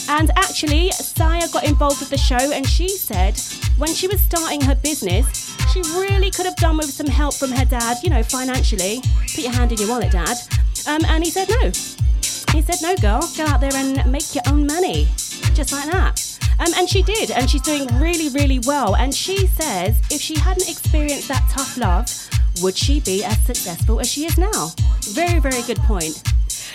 And 0.08 0.32
actually, 0.36 0.92
Saya 0.92 1.48
got 1.52 1.66
involved 1.66 2.00
with 2.00 2.10
the 2.10 2.18
show 2.18 2.52
and 2.54 2.66
she 2.66 2.88
said 2.88 3.40
when 3.78 3.94
she 3.94 4.08
was 4.08 4.22
starting 4.22 4.62
her 4.62 4.76
business, 4.76 5.54
she 5.74 5.82
really 6.00 6.32
could 6.32 6.46
have 6.46 6.56
done 6.56 6.78
with 6.78 6.90
some 6.92 7.08
help 7.08 7.34
from 7.34 7.52
her 7.52 7.66
dad, 7.66 7.98
you 8.04 8.10
know, 8.10 8.24
financially. 8.24 9.02
Put 9.34 9.40
your 9.40 9.52
hand 9.52 9.72
in 9.72 9.80
your 9.80 9.90
wallet, 9.90 10.12
dad. 10.12 10.38
Um, 10.88 11.02
and 11.08 11.24
he 11.24 11.30
said 11.30 11.50
no. 11.50 11.72
He 12.54 12.62
said, 12.62 12.78
no, 12.82 12.96
girl, 12.96 13.22
go 13.36 13.46
out 13.46 13.60
there 13.60 13.76
and 13.76 14.10
make 14.10 14.34
your 14.34 14.44
own 14.48 14.66
money. 14.66 15.10
Just 15.54 15.74
like 15.74 15.92
that. 15.92 16.40
Um, 16.60 16.74
and 16.78 16.88
she 16.88 17.04
did, 17.04 17.32
and 17.32 17.50
she's 17.50 17.62
doing 17.62 17.88
really, 18.00 18.30
really 18.30 18.60
well. 18.66 18.96
And 18.96 19.14
she 19.14 19.46
says 19.48 20.00
if 20.10 20.22
she 20.22 20.40
hadn't 20.40 20.70
experienced 20.70 21.28
that 21.28 21.46
tough 21.50 21.78
love, 21.78 22.08
would 22.62 22.78
she 22.78 23.00
be 23.00 23.24
as 23.24 23.38
successful 23.40 24.00
as 24.00 24.12
she 24.12 24.26
is 24.26 24.38
now? 24.38 24.72
Very, 25.10 25.40
very 25.40 25.62
good 25.64 25.80
point. 25.80 26.22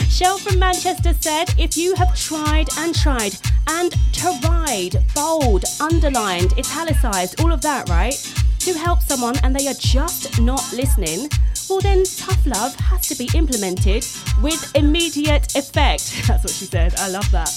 Shell 0.09 0.39
from 0.39 0.59
Manchester 0.59 1.13
said, 1.21 1.55
if 1.59 1.77
you 1.77 1.95
have 1.95 2.15
tried 2.19 2.69
and 2.79 2.95
tried 2.95 3.35
and 3.69 3.95
tried, 4.13 5.05
bold, 5.15 5.65
underlined, 5.81 6.53
italicized, 6.59 7.41
all 7.41 7.53
of 7.53 7.61
that, 7.63 7.89
right, 7.89 8.15
to 8.61 8.75
help 8.75 9.01
someone 9.01 9.35
and 9.43 9.55
they 9.55 9.67
are 9.69 9.75
just 9.75 10.41
not 10.41 10.63
listening, 10.73 11.29
well, 11.69 11.81
then 11.81 12.05
tough 12.05 12.45
love 12.47 12.75
has 12.77 13.07
to 13.09 13.15
be 13.15 13.29
implemented 13.35 14.05
with 14.43 14.75
immediate 14.75 15.57
effect. 15.57 16.13
That's 16.27 16.45
what 16.45 16.53
she 16.53 16.67
said. 16.67 16.95
I 16.99 17.09
love 17.09 17.31
that. 17.31 17.51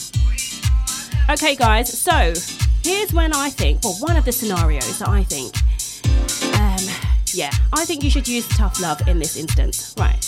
Okay, 1.32 1.56
guys, 1.56 1.98
so 1.98 2.34
here's 2.84 3.14
when 3.14 3.34
I 3.34 3.50
think, 3.50 3.84
well, 3.84 3.96
one 4.00 4.16
of 4.16 4.26
the 4.26 4.32
scenarios 4.32 5.00
that 5.00 5.10
I 5.10 5.24
think, 5.24 5.56
yeah, 7.34 7.52
I 7.74 7.86
think 7.86 8.04
you 8.04 8.10
should 8.10 8.28
use 8.28 8.48
tough 8.50 8.80
love 8.82 9.08
in 9.08 9.20
this 9.20 9.36
instance. 9.36 9.96
Right. 9.98 10.24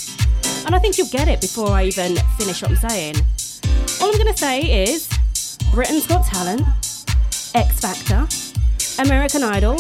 And 0.66 0.74
I 0.74 0.80
think 0.80 0.98
you'll 0.98 1.10
get 1.10 1.28
it 1.28 1.42
before 1.42 1.70
I 1.70 1.86
even 1.86 2.16
finish 2.38 2.62
what 2.62 2.72
I'm 2.72 2.90
saying. 2.90 3.16
All 4.02 4.10
I'm 4.10 4.18
going 4.18 4.34
to 4.34 4.38
say 4.38 4.84
is 4.84 5.08
Britain's 5.72 6.08
Got 6.08 6.26
Talent, 6.26 6.62
X 7.54 7.80
Factor, 7.80 8.28
American 9.02 9.44
Idol. 9.44 9.78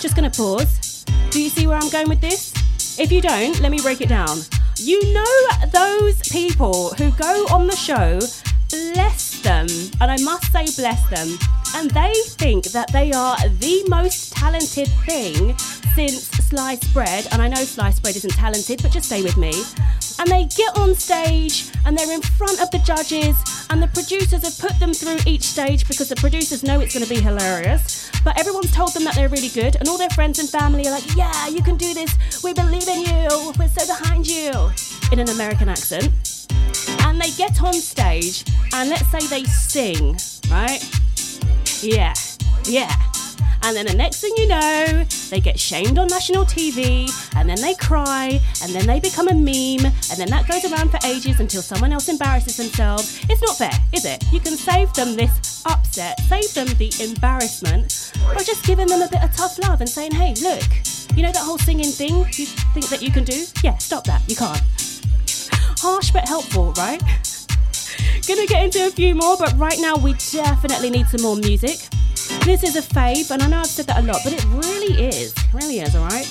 Just 0.00 0.16
going 0.16 0.30
to 0.30 0.36
pause. 0.36 1.04
Do 1.30 1.42
you 1.42 1.48
see 1.48 1.66
where 1.66 1.76
I'm 1.76 1.90
going 1.90 2.08
with 2.08 2.20
this? 2.20 2.52
If 2.98 3.10
you 3.10 3.20
don't, 3.20 3.58
let 3.60 3.70
me 3.70 3.80
break 3.80 4.00
it 4.00 4.08
down. 4.08 4.38
You 4.76 5.12
know 5.12 5.48
those 5.72 6.28
people 6.28 6.90
who 6.90 7.10
go 7.12 7.46
on 7.50 7.66
the 7.66 7.76
show, 7.76 8.20
bless 8.68 9.40
them, 9.42 9.66
and 10.00 10.10
I 10.10 10.16
must 10.22 10.52
say 10.52 10.66
bless 10.76 11.08
them, 11.08 11.38
and 11.74 11.90
they 11.90 12.12
think 12.30 12.64
that 12.66 12.92
they 12.92 13.12
are 13.12 13.36
the 13.48 13.84
most 13.88 14.32
talented 14.32 14.88
thing 15.06 15.56
since 15.94 16.41
sliced 16.52 16.92
bread, 16.92 17.26
and 17.32 17.40
I 17.40 17.48
know 17.48 17.64
sliced 17.64 18.02
bread 18.02 18.14
isn't 18.14 18.34
talented, 18.34 18.82
but 18.82 18.92
just 18.92 19.06
stay 19.06 19.22
with 19.22 19.38
me. 19.38 19.54
And 20.18 20.30
they 20.30 20.44
get 20.54 20.76
on 20.76 20.94
stage 20.94 21.70
and 21.86 21.96
they're 21.96 22.12
in 22.12 22.20
front 22.20 22.60
of 22.60 22.70
the 22.70 22.78
judges, 22.80 23.34
and 23.70 23.82
the 23.82 23.86
producers 23.88 24.44
have 24.44 24.58
put 24.58 24.78
them 24.78 24.92
through 24.92 25.16
each 25.26 25.44
stage 25.44 25.88
because 25.88 26.10
the 26.10 26.16
producers 26.16 26.62
know 26.62 26.80
it's 26.80 26.92
going 26.92 27.06
to 27.06 27.08
be 27.08 27.22
hilarious. 27.22 28.10
But 28.22 28.38
everyone's 28.38 28.70
told 28.70 28.92
them 28.92 29.04
that 29.04 29.14
they're 29.14 29.30
really 29.30 29.48
good, 29.48 29.76
and 29.76 29.88
all 29.88 29.96
their 29.96 30.10
friends 30.10 30.40
and 30.40 30.48
family 30.48 30.86
are 30.86 30.90
like, 30.90 31.16
Yeah, 31.16 31.48
you 31.48 31.62
can 31.62 31.78
do 31.78 31.94
this. 31.94 32.14
We 32.44 32.52
believe 32.52 32.86
in 32.86 33.00
you. 33.00 33.52
We're 33.58 33.68
so 33.68 33.86
behind 33.86 34.26
you. 34.26 34.52
In 35.10 35.20
an 35.20 35.30
American 35.30 35.70
accent. 35.70 36.10
And 37.00 37.18
they 37.18 37.30
get 37.30 37.62
on 37.62 37.72
stage, 37.72 38.44
and 38.74 38.90
let's 38.90 39.10
say 39.10 39.26
they 39.26 39.44
sing, 39.44 40.18
right? 40.50 40.84
Yeah, 41.80 42.12
yeah. 42.66 42.94
And 43.64 43.76
then 43.76 43.86
the 43.86 43.94
next 43.94 44.20
thing 44.20 44.32
you 44.36 44.48
know, 44.48 45.04
they 45.30 45.40
get 45.40 45.58
shamed 45.58 45.98
on 45.98 46.08
national 46.08 46.44
TV, 46.44 47.10
and 47.36 47.48
then 47.48 47.60
they 47.60 47.74
cry, 47.74 48.40
and 48.62 48.72
then 48.72 48.86
they 48.86 49.00
become 49.00 49.28
a 49.28 49.34
meme, 49.34 49.86
and 49.86 50.18
then 50.18 50.28
that 50.30 50.48
goes 50.48 50.64
around 50.70 50.90
for 50.90 50.98
ages 51.06 51.40
until 51.40 51.62
someone 51.62 51.92
else 51.92 52.08
embarrasses 52.08 52.56
themselves. 52.56 53.24
It's 53.28 53.42
not 53.42 53.56
fair, 53.56 53.72
is 53.92 54.04
it? 54.04 54.24
You 54.32 54.40
can 54.40 54.56
save 54.56 54.92
them 54.94 55.14
this 55.14 55.62
upset, 55.66 56.20
save 56.22 56.52
them 56.54 56.66
the 56.78 56.92
embarrassment 57.00 58.12
by 58.34 58.42
just 58.42 58.64
giving 58.64 58.86
them 58.86 59.02
a 59.02 59.08
bit 59.08 59.22
of 59.22 59.34
tough 59.36 59.58
love 59.62 59.80
and 59.80 59.88
saying, 59.88 60.12
hey, 60.12 60.34
look, 60.42 60.64
you 61.14 61.22
know 61.22 61.32
that 61.32 61.42
whole 61.42 61.58
singing 61.58 61.90
thing 61.90 62.16
you 62.32 62.46
think 62.74 62.88
that 62.88 63.02
you 63.02 63.12
can 63.12 63.24
do? 63.24 63.44
Yeah, 63.62 63.76
stop 63.78 64.04
that. 64.04 64.22
You 64.28 64.36
can't. 64.36 64.60
Harsh 65.78 66.10
but 66.10 66.26
helpful, 66.26 66.72
right? 66.72 67.00
Gonna 68.26 68.46
get 68.46 68.64
into 68.64 68.86
a 68.86 68.90
few 68.90 69.14
more, 69.14 69.36
but 69.36 69.52
right 69.58 69.78
now 69.80 69.96
we 69.96 70.14
definitely 70.32 70.90
need 70.90 71.08
some 71.08 71.22
more 71.22 71.36
music. 71.36 71.88
This 72.40 72.64
is 72.64 72.76
a 72.76 72.82
fave, 72.82 73.30
and 73.30 73.42
I 73.42 73.46
know 73.46 73.58
I've 73.58 73.66
said 73.66 73.86
that 73.86 73.98
a 73.98 74.02
lot, 74.02 74.20
but 74.24 74.32
it 74.32 74.44
really 74.46 75.06
is. 75.08 75.32
It 75.32 75.54
really 75.54 75.80
is, 75.80 75.94
alright? 75.94 76.30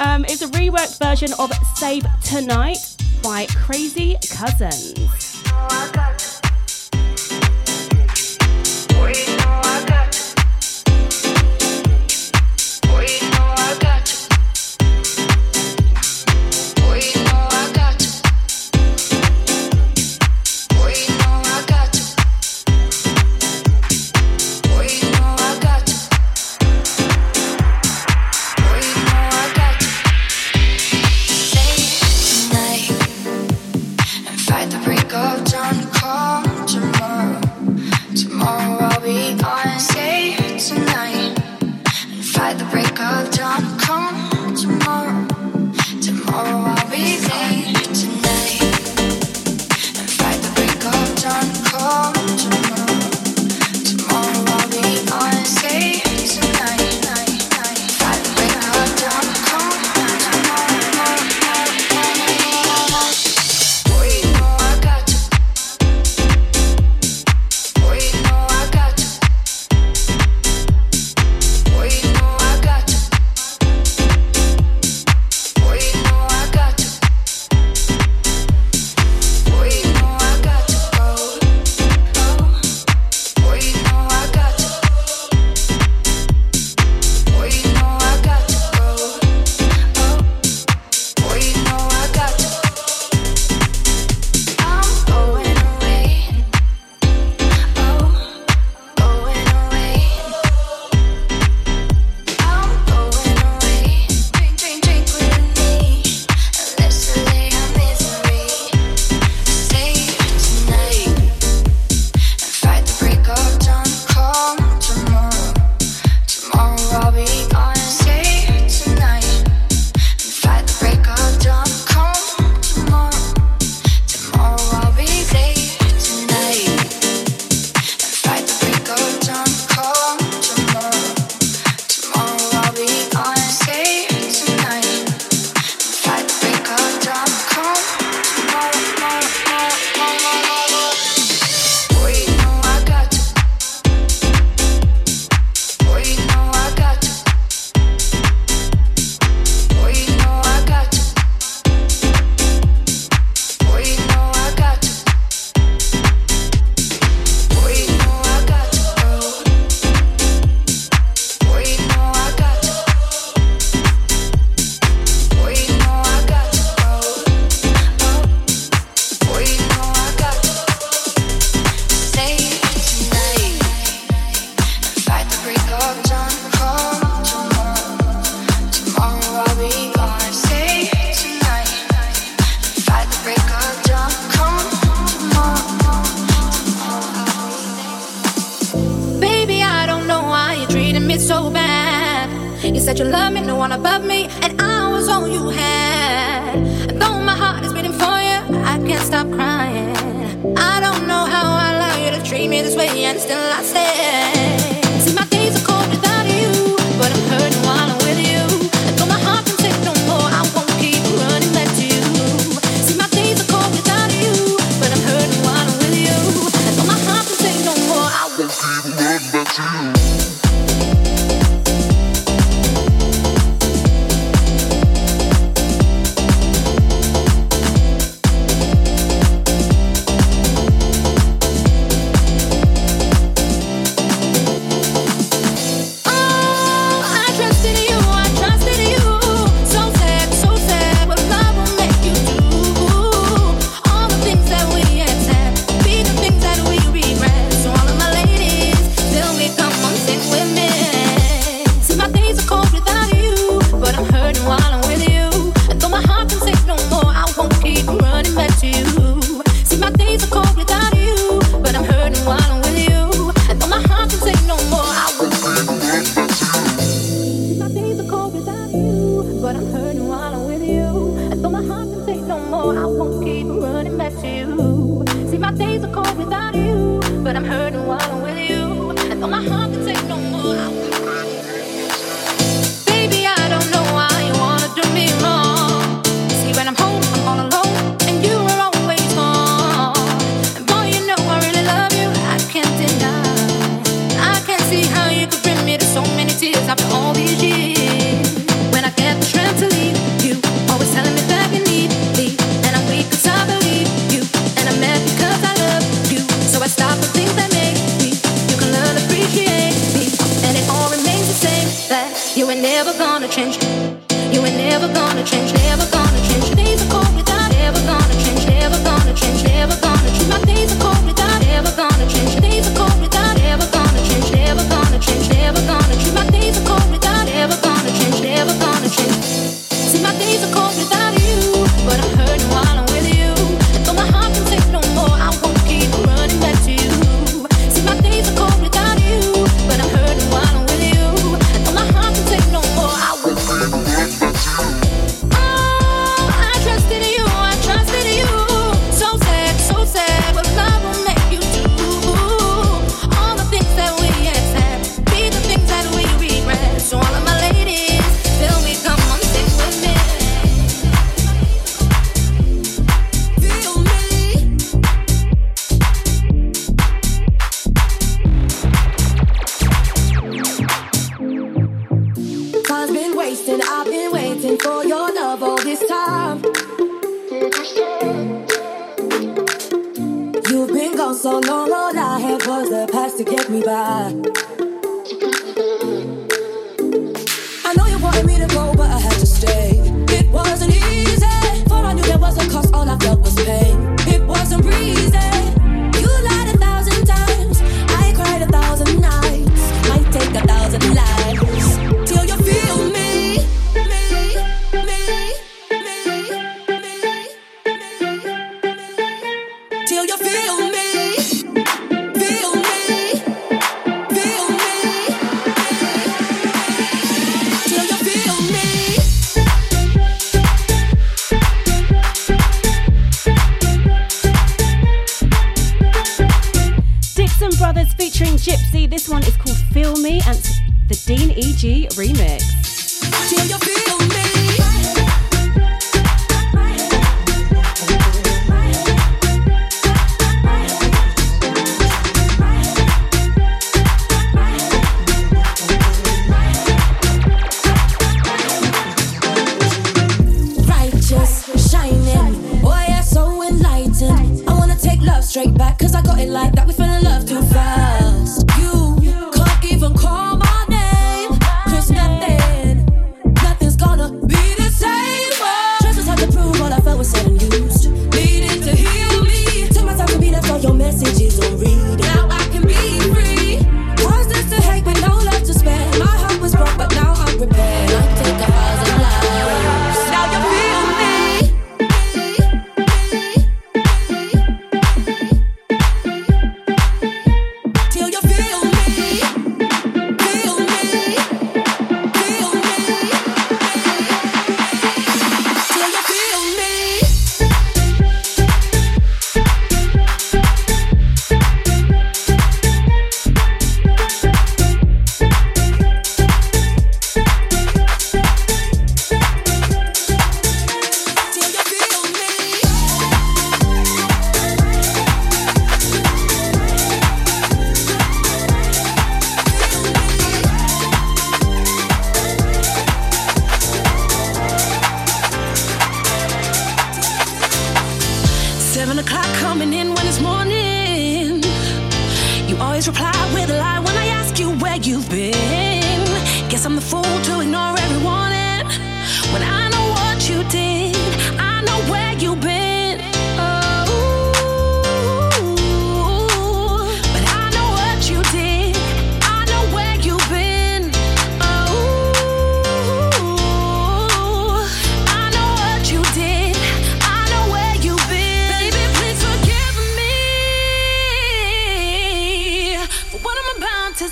Um, 0.00 0.24
it's 0.24 0.42
a 0.42 0.48
reworked 0.48 0.98
version 0.98 1.32
of 1.38 1.52
Save 1.76 2.04
Tonight 2.22 2.78
by 3.22 3.46
Crazy 3.46 4.16
Cousinz. 4.16 4.98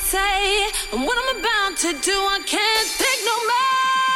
say, 0.01 0.67
and 0.93 1.05
what 1.05 1.17
I'm 1.19 1.37
about 1.39 1.77
to 1.79 1.93
do, 2.01 2.13
I 2.13 2.41
can't 2.47 2.89
take 2.99 3.21
no 3.25 3.37
more. 3.37 4.10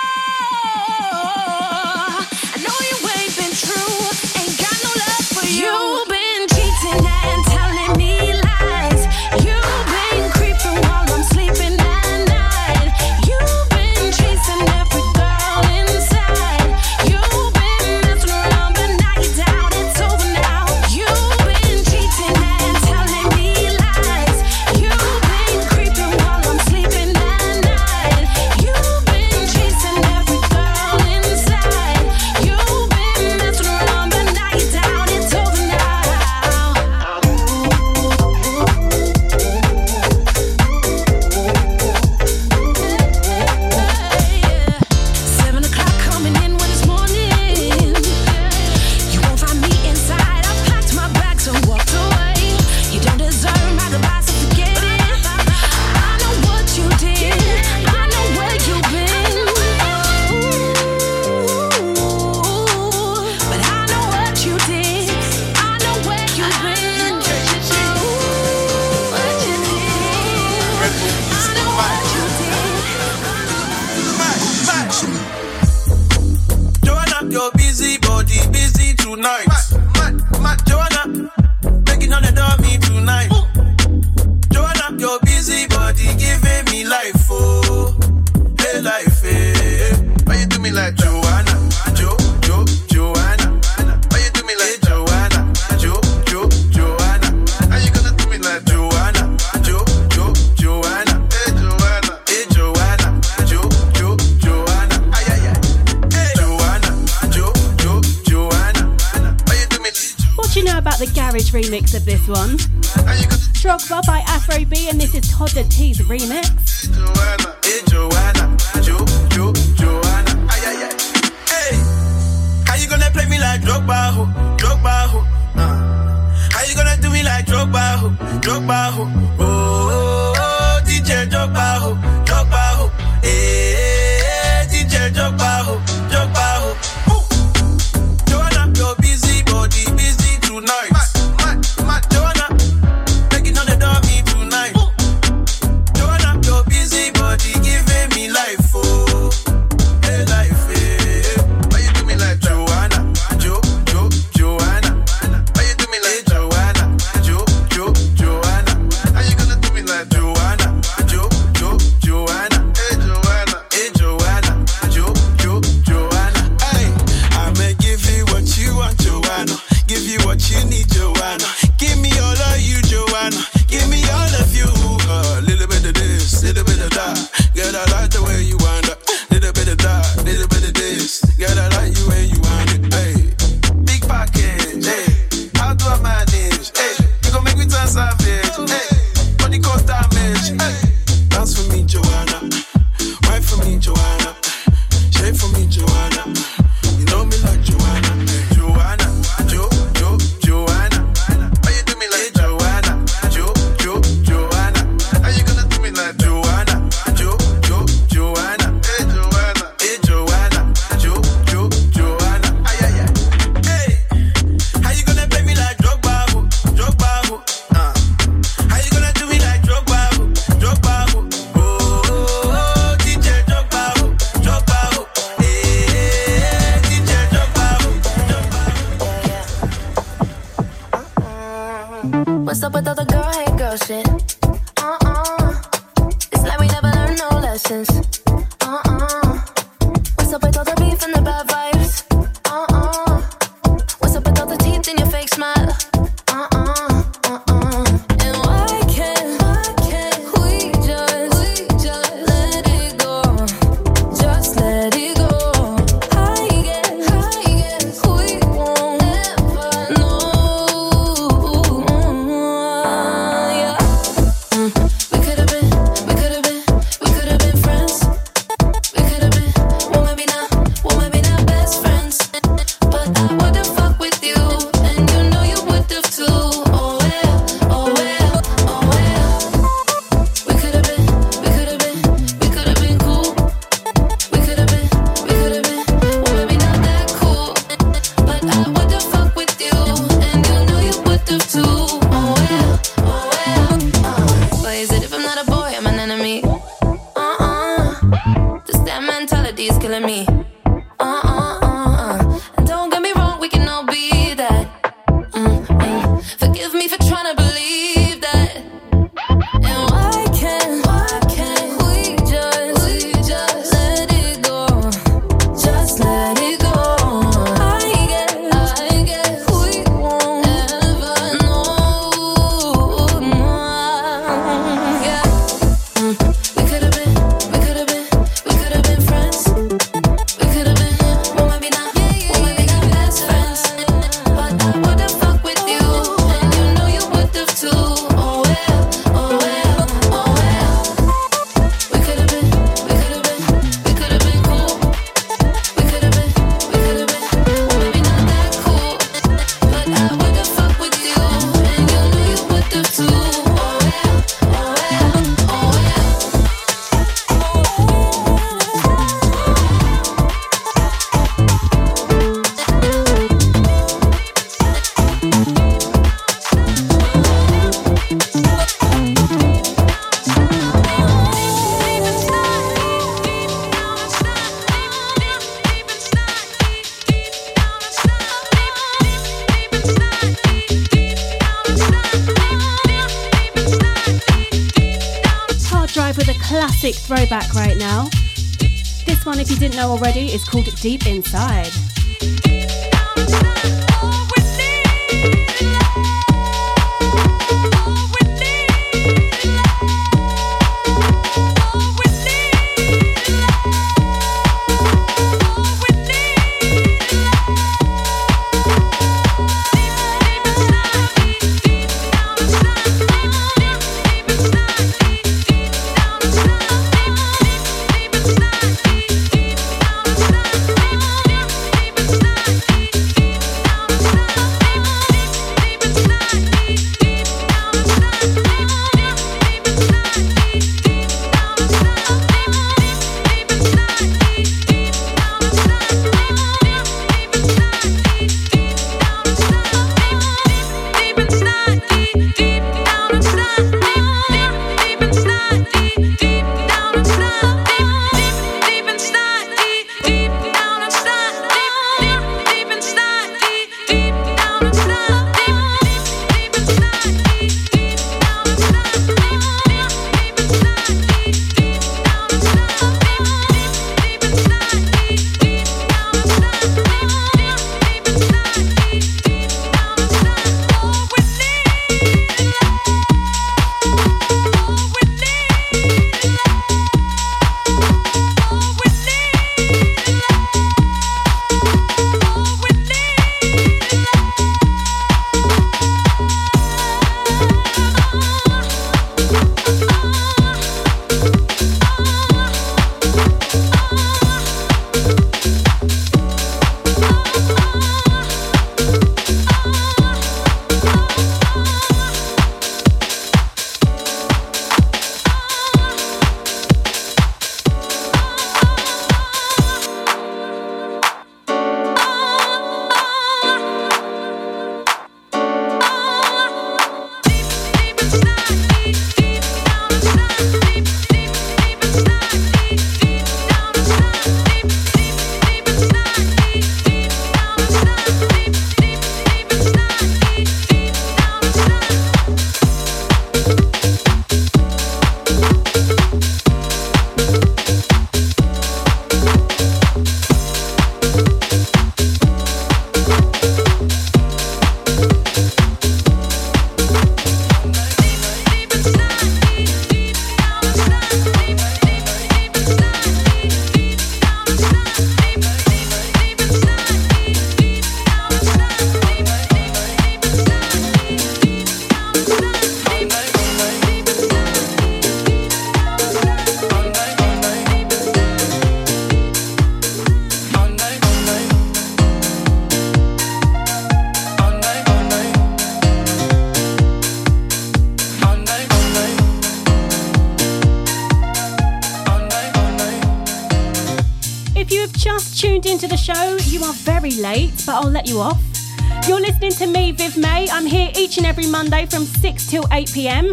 Monday 591.55 591.87
from 591.87 592.05
6 592.05 592.47
till 592.49 592.65
8 592.73 592.91
pm. 592.93 593.33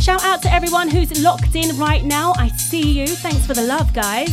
Shout 0.00 0.24
out 0.24 0.40
to 0.42 0.52
everyone 0.52 0.88
who's 0.88 1.20
locked 1.24 1.56
in 1.56 1.76
right 1.76 2.04
now. 2.04 2.32
I 2.36 2.46
see 2.46 2.88
you. 2.88 3.08
Thanks 3.08 3.44
for 3.44 3.52
the 3.52 3.62
love, 3.62 3.92
guys. 3.92 4.30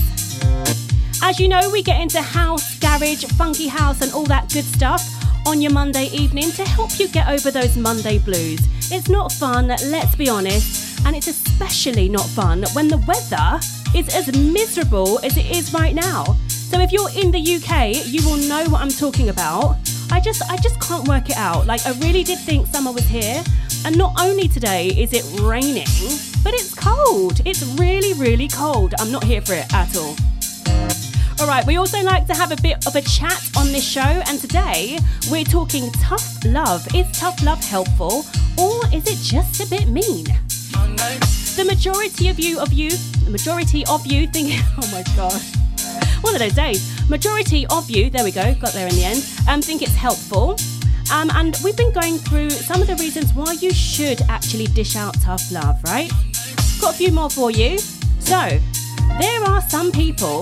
As 1.23 1.39
you 1.39 1.47
know, 1.47 1.71
we 1.71 1.81
get 1.81 1.99
into 1.99 2.21
house, 2.21 2.77
garage, 2.77 3.25
funky 3.35 3.67
house, 3.67 4.03
and 4.03 4.13
all 4.13 4.25
that 4.25 4.53
good 4.53 4.63
stuff 4.63 5.01
on 5.47 5.59
your 5.59 5.71
Monday 5.71 6.05
evening 6.13 6.51
to 6.51 6.63
help 6.63 6.99
you 6.99 7.07
get 7.07 7.27
over 7.29 7.49
those 7.49 7.77
Monday 7.77 8.19
blues. 8.19 8.59
It's 8.91 9.09
not 9.09 9.31
fun, 9.31 9.69
let's 9.69 10.15
be 10.15 10.29
honest, 10.29 11.03
and 11.07 11.15
it's 11.15 11.29
especially 11.29 12.09
not 12.09 12.27
fun 12.27 12.63
when 12.73 12.87
the 12.87 12.99
weather 13.07 13.59
is 13.95 14.13
as 14.13 14.37
miserable 14.37 15.17
as 15.23 15.35
it 15.35 15.49
is 15.49 15.73
right 15.73 15.95
now. 15.95 16.37
So 16.47 16.79
if 16.79 16.91
you're 16.91 17.09
in 17.09 17.31
the 17.31 17.39
UK, 17.39 18.05
you 18.05 18.23
will 18.23 18.37
know 18.37 18.69
what 18.69 18.81
I'm 18.81 18.89
talking 18.89 19.29
about. 19.29 19.70
Just 20.23 20.43
I 20.51 20.57
just 20.57 20.79
can't 20.79 21.07
work 21.07 21.29
it 21.31 21.37
out. 21.37 21.65
Like 21.65 21.83
I 21.85 21.93
really 21.93 22.23
did 22.23 22.37
think 22.37 22.67
summer 22.67 22.91
was 22.91 23.05
here, 23.05 23.43
and 23.85 23.97
not 23.97 24.13
only 24.19 24.47
today 24.47 24.87
is 24.87 25.13
it 25.13 25.25
raining, 25.41 25.87
but 26.43 26.53
it's 26.53 26.75
cold. 26.75 27.41
It's 27.43 27.63
really 27.79 28.13
really 28.13 28.47
cold. 28.47 28.93
I'm 28.99 29.11
not 29.11 29.23
here 29.23 29.41
for 29.41 29.53
it 29.53 29.65
at 29.73 29.97
all. 29.97 30.15
All 31.39 31.47
right, 31.47 31.65
we 31.65 31.77
also 31.77 32.03
like 32.03 32.27
to 32.27 32.35
have 32.35 32.51
a 32.51 32.61
bit 32.61 32.85
of 32.85 32.95
a 32.95 33.01
chat 33.01 33.41
on 33.57 33.71
this 33.71 33.83
show, 33.83 33.99
and 34.01 34.39
today 34.39 34.99
we're 35.31 35.43
talking 35.43 35.91
tough 35.93 36.45
love. 36.45 36.85
Is 36.93 37.11
tough 37.17 37.41
love 37.41 37.63
helpful, 37.63 38.23
or 38.59 38.85
is 38.93 39.07
it 39.07 39.17
just 39.23 39.59
a 39.59 39.67
bit 39.67 39.87
mean? 39.87 40.25
The 41.55 41.65
majority 41.65 42.27
of 42.29 42.39
you, 42.39 42.59
of 42.59 42.71
you, 42.71 42.91
the 43.25 43.31
majority 43.31 43.83
of 43.87 44.05
you 44.05 44.27
think, 44.27 44.53
oh 44.77 44.87
my 44.91 45.03
god, 45.15 45.41
one 46.21 46.35
of 46.35 46.39
those 46.39 46.53
days. 46.53 47.00
Majority 47.11 47.67
of 47.67 47.89
you, 47.89 48.09
there 48.09 48.23
we 48.23 48.31
go, 48.31 48.55
got 48.55 48.71
there 48.71 48.87
in 48.87 48.95
the 48.95 49.03
end, 49.03 49.29
um, 49.49 49.61
think 49.61 49.81
it's 49.81 49.93
helpful. 49.93 50.55
Um, 51.11 51.29
and 51.31 51.57
we've 51.61 51.75
been 51.75 51.91
going 51.91 52.17
through 52.17 52.51
some 52.51 52.81
of 52.81 52.87
the 52.87 52.95
reasons 52.95 53.33
why 53.33 53.51
you 53.59 53.73
should 53.73 54.21
actually 54.29 54.67
dish 54.67 54.95
out 54.95 55.19
tough 55.19 55.51
love, 55.51 55.83
right? 55.83 56.09
Got 56.79 56.93
a 56.93 56.97
few 56.97 57.11
more 57.11 57.29
for 57.29 57.51
you. 57.51 57.79
So, 58.19 58.57
there 59.19 59.43
are 59.43 59.59
some 59.59 59.91
people 59.91 60.41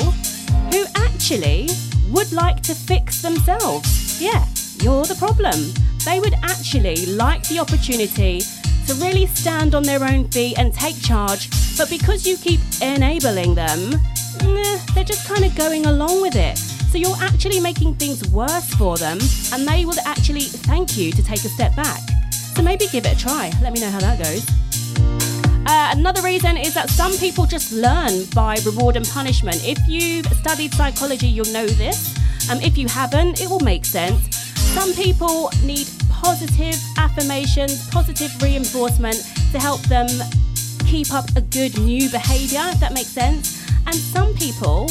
who 0.71 0.85
actually 0.95 1.69
would 2.11 2.31
like 2.31 2.61
to 2.61 2.75
fix 2.75 3.23
themselves. 3.23 4.21
Yeah, 4.21 4.45
you're 4.79 5.05
the 5.05 5.15
problem. 5.15 5.73
They 6.05 6.19
would 6.19 6.35
actually 6.43 7.07
like 7.07 7.47
the 7.47 7.57
opportunity 7.57 8.41
to 8.85 8.93
really 8.93 9.25
stand 9.25 9.73
on 9.73 9.81
their 9.81 10.03
own 10.03 10.27
feet 10.27 10.59
and 10.59 10.71
take 10.71 11.01
charge, 11.01 11.49
but 11.79 11.89
because 11.89 12.27
you 12.27 12.37
keep 12.37 12.59
enabling 12.79 13.55
them, 13.55 13.99
nah, 14.43 14.77
they're 14.93 15.03
just 15.03 15.27
kind 15.27 15.45
of 15.45 15.55
going 15.55 15.85
along 15.85 16.21
with 16.21 16.35
it. 16.35 16.57
So 16.57 16.97
you're 16.97 17.17
actually 17.21 17.59
making 17.59 17.95
things 17.95 18.27
worse 18.29 18.73
for 18.75 18.97
them, 18.97 19.19
and 19.53 19.67
they 19.67 19.85
will 19.85 19.99
actually 20.05 20.41
thank 20.41 20.97
you 20.97 21.11
to 21.11 21.23
take 21.23 21.43
a 21.45 21.49
step 21.49 21.75
back. 21.75 22.01
So 22.31 22.61
maybe 22.61 22.87
give 22.87 23.05
it 23.05 23.13
a 23.15 23.17
try. 23.17 23.51
Let 23.61 23.73
me 23.73 23.79
know 23.79 23.91
how 23.91 23.99
that 23.99 24.17
goes. 24.17 24.45
Uh, 25.67 25.91
another 25.95 26.21
reason 26.23 26.57
is 26.57 26.73
that 26.73 26.89
some 26.89 27.15
people 27.17 27.45
just 27.45 27.71
learn 27.71 28.25
by 28.33 28.57
reward 28.65 28.95
and 28.95 29.07
punishment. 29.07 29.57
If 29.63 29.77
you've 29.87 30.25
studied 30.25 30.73
psychology, 30.73 31.27
you'll 31.27 31.53
know 31.53 31.67
this. 31.67 32.17
Um, 32.49 32.59
if 32.61 32.77
you 32.77 32.87
haven't, 32.87 33.39
it 33.39 33.47
will 33.47 33.59
make 33.59 33.85
sense. 33.85 34.35
Some 34.73 34.93
people 34.93 35.51
need 35.63 35.87
positive 36.09 36.75
affirmations, 36.97 37.87
positive 37.89 38.31
reinforcement 38.41 39.17
to 39.51 39.59
help 39.59 39.81
them 39.83 40.07
keep 40.89 41.13
up 41.13 41.25
a 41.35 41.41
good 41.41 41.77
new 41.79 42.09
behavior, 42.09 42.61
if 42.65 42.79
that 42.79 42.93
makes 42.93 43.09
sense. 43.09 43.63
And 43.85 43.93
some 43.93 44.33
people 44.33 44.89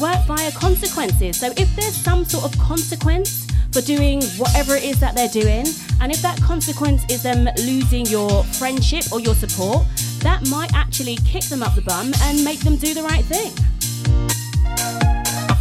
work 0.00 0.24
via 0.26 0.52
consequences. 0.52 1.36
So 1.38 1.48
if 1.56 1.74
there's 1.74 1.96
some 1.96 2.24
sort 2.24 2.44
of 2.44 2.56
consequence 2.60 3.48
for 3.72 3.80
doing 3.80 4.22
whatever 4.38 4.76
it 4.76 4.84
is 4.84 5.00
that 5.00 5.16
they're 5.16 5.28
doing, 5.28 5.66
and 6.00 6.12
if 6.12 6.22
that 6.22 6.40
consequence 6.40 7.02
is 7.10 7.24
them 7.24 7.48
losing 7.58 8.06
your 8.06 8.44
friendship 8.44 9.12
or 9.12 9.18
your 9.18 9.34
support, 9.34 9.84
that 10.20 10.46
might 10.48 10.72
actually 10.74 11.16
kick 11.16 11.42
them 11.44 11.62
up 11.62 11.74
the 11.74 11.82
bum 11.82 12.12
and 12.22 12.44
make 12.44 12.60
them 12.60 12.76
do 12.76 12.94
the 12.94 13.02
right 13.02 13.24
thing. 13.24 13.50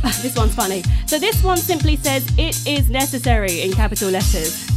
this 0.21 0.35
one's 0.35 0.53
funny. 0.53 0.83
So 1.07 1.17
this 1.17 1.43
one 1.43 1.57
simply 1.57 1.95
says, 1.95 2.23
It 2.37 2.67
is 2.67 2.91
necessary 2.91 3.61
in 3.61 3.71
capital 3.73 4.11
letters. 4.11 4.70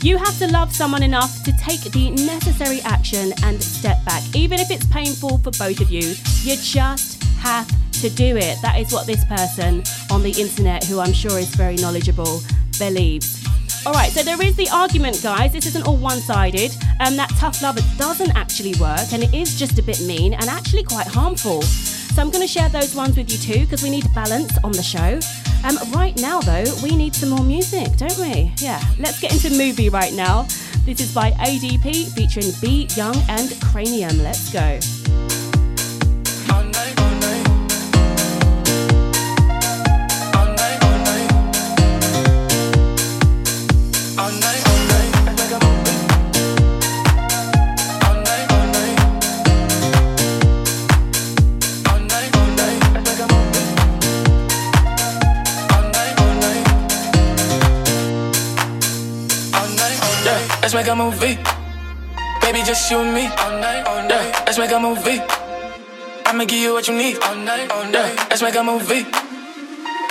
You 0.00 0.16
have 0.16 0.38
to 0.38 0.46
love 0.46 0.72
someone 0.72 1.02
enough 1.02 1.42
to 1.42 1.52
take 1.58 1.80
the 1.80 2.10
necessary 2.10 2.80
action 2.82 3.32
and 3.42 3.60
step 3.60 4.04
back, 4.04 4.22
even 4.32 4.60
if 4.60 4.70
it's 4.70 4.86
painful 4.86 5.38
for 5.38 5.50
both 5.50 5.80
of 5.80 5.90
you. 5.90 6.14
You 6.42 6.56
just 6.56 7.20
have 7.40 7.66
to 8.00 8.08
do 8.08 8.36
it. 8.36 8.62
That 8.62 8.78
is 8.78 8.92
what 8.92 9.08
this 9.08 9.24
person 9.24 9.82
on 10.12 10.22
the 10.22 10.30
internet, 10.30 10.84
who 10.84 11.00
I'm 11.00 11.12
sure 11.12 11.36
is 11.36 11.52
very 11.56 11.74
knowledgeable, 11.76 12.40
believes. 12.78 13.44
All 13.84 13.92
right, 13.92 14.12
so 14.12 14.22
there 14.22 14.40
is 14.40 14.54
the 14.54 14.68
argument, 14.68 15.20
guys. 15.20 15.52
This 15.52 15.66
isn't 15.66 15.84
all 15.84 15.96
one 15.96 16.20
sided. 16.20 16.70
Um, 17.00 17.16
that 17.16 17.30
tough 17.30 17.60
love 17.60 17.76
doesn't 17.96 18.36
actually 18.36 18.74
work 18.80 19.12
and 19.12 19.24
it 19.24 19.34
is 19.34 19.58
just 19.58 19.80
a 19.80 19.82
bit 19.82 20.00
mean 20.02 20.32
and 20.34 20.44
actually 20.44 20.84
quite 20.84 21.08
harmful. 21.08 21.62
So 21.62 22.22
I'm 22.22 22.30
going 22.30 22.42
to 22.42 22.52
share 22.52 22.68
those 22.68 22.94
ones 22.94 23.16
with 23.16 23.32
you 23.32 23.38
too 23.38 23.64
because 23.64 23.82
we 23.82 23.90
need 23.90 24.04
balance 24.14 24.56
on 24.62 24.70
the 24.70 24.82
show. 24.82 25.18
Um, 25.64 25.76
right 25.92 26.16
now, 26.20 26.40
though, 26.40 26.64
we 26.82 26.96
need 26.96 27.14
some 27.14 27.30
more 27.30 27.44
music, 27.44 27.96
don't 27.96 28.16
we? 28.18 28.52
Yeah, 28.58 28.82
let's 28.98 29.20
get 29.20 29.32
into 29.32 29.50
movie 29.56 29.88
right 29.88 30.12
now. 30.12 30.42
This 30.84 31.00
is 31.00 31.12
by 31.12 31.32
ADP 31.32 32.12
featuring 32.14 32.52
B 32.60 32.88
Young 32.96 33.16
and 33.28 33.50
Kranium. 33.60 34.22
Let's 34.22 34.52
go. 34.52 35.37
Make 60.78 60.86
a 60.86 60.94
movie. 60.94 61.36
Baby, 62.40 62.62
just 62.62 62.88
you 62.88 63.00
and 63.00 63.12
me. 63.12 63.26
All 63.26 63.58
night, 63.58 63.82
all 63.82 64.02
night. 64.06 64.30
Yeah, 64.30 64.46
let's 64.46 64.58
make 64.58 64.70
a 64.70 64.78
movie. 64.78 65.18
I'ma 66.24 66.44
give 66.44 66.62
you 66.62 66.72
what 66.72 66.86
you 66.86 66.94
need. 66.94 67.18
All 67.18 67.34
night, 67.34 67.68
all 67.74 67.82
night. 67.90 68.14
Yeah, 68.14 68.30
let's 68.30 68.42
make 68.42 68.54
a 68.54 68.62
movie. 68.62 69.02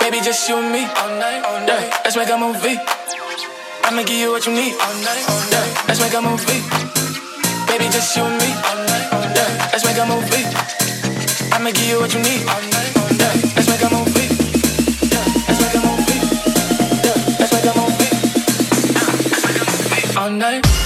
Baby, 0.00 0.18
just 0.20 0.46
you 0.46 0.58
and 0.60 0.70
me. 0.70 0.84
All 0.84 1.12
night, 1.16 1.40
all 1.48 1.60
night. 1.64 1.88
Yeah, 1.88 2.04
let's 2.04 2.16
make 2.20 2.28
a 2.28 2.36
movie. 2.36 2.76
I'ma 3.84 4.02
give 4.02 4.20
you 4.20 4.30
what 4.30 4.44
you 4.44 4.52
need. 4.52 4.74
All 4.76 4.96
night, 5.08 5.24
all 5.32 5.42
night. 5.56 5.72
Yeah, 5.72 5.88
let's 5.88 6.00
make 6.04 6.12
a 6.12 6.20
movie. 6.20 6.60
Baby, 7.72 7.86
just 7.88 8.14
you 8.14 8.24
and 8.28 8.36
me. 8.36 8.50
All 8.68 8.80
night, 8.92 9.06
all 9.14 9.24
night. 9.24 9.36
Yeah, 9.40 9.72
let's 9.72 9.84
make 9.88 9.96
a 9.96 10.04
movie. 10.04 10.44
I'ma 11.54 11.70
give 11.72 11.88
you 11.88 11.96
what 12.00 12.12
you 12.12 12.20
need. 12.20 12.44
All 12.44 12.64
night, 12.76 12.92
all 13.00 13.12
night. 13.16 13.40
Yeah, 13.40 13.56
let's 13.56 13.68
make 13.72 13.84
a 13.88 13.88
movie. 13.88 14.27
All 20.28 20.34
night. 20.34 20.77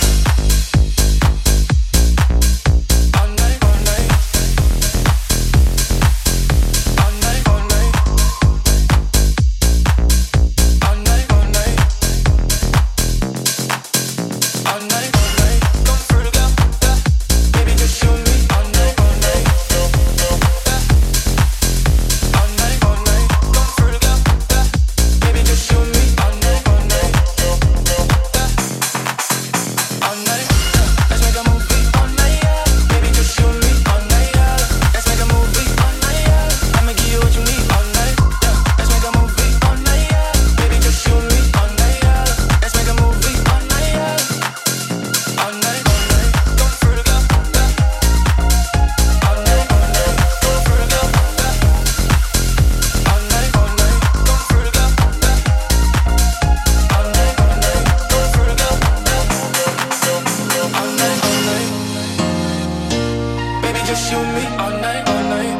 Baby, 63.63 63.81
just 63.87 64.11
you 64.11 64.19
and 64.19 64.33
me 64.37 64.45
all 64.63 64.75
night, 64.81 65.05
all 65.13 65.23
night. 65.35 65.57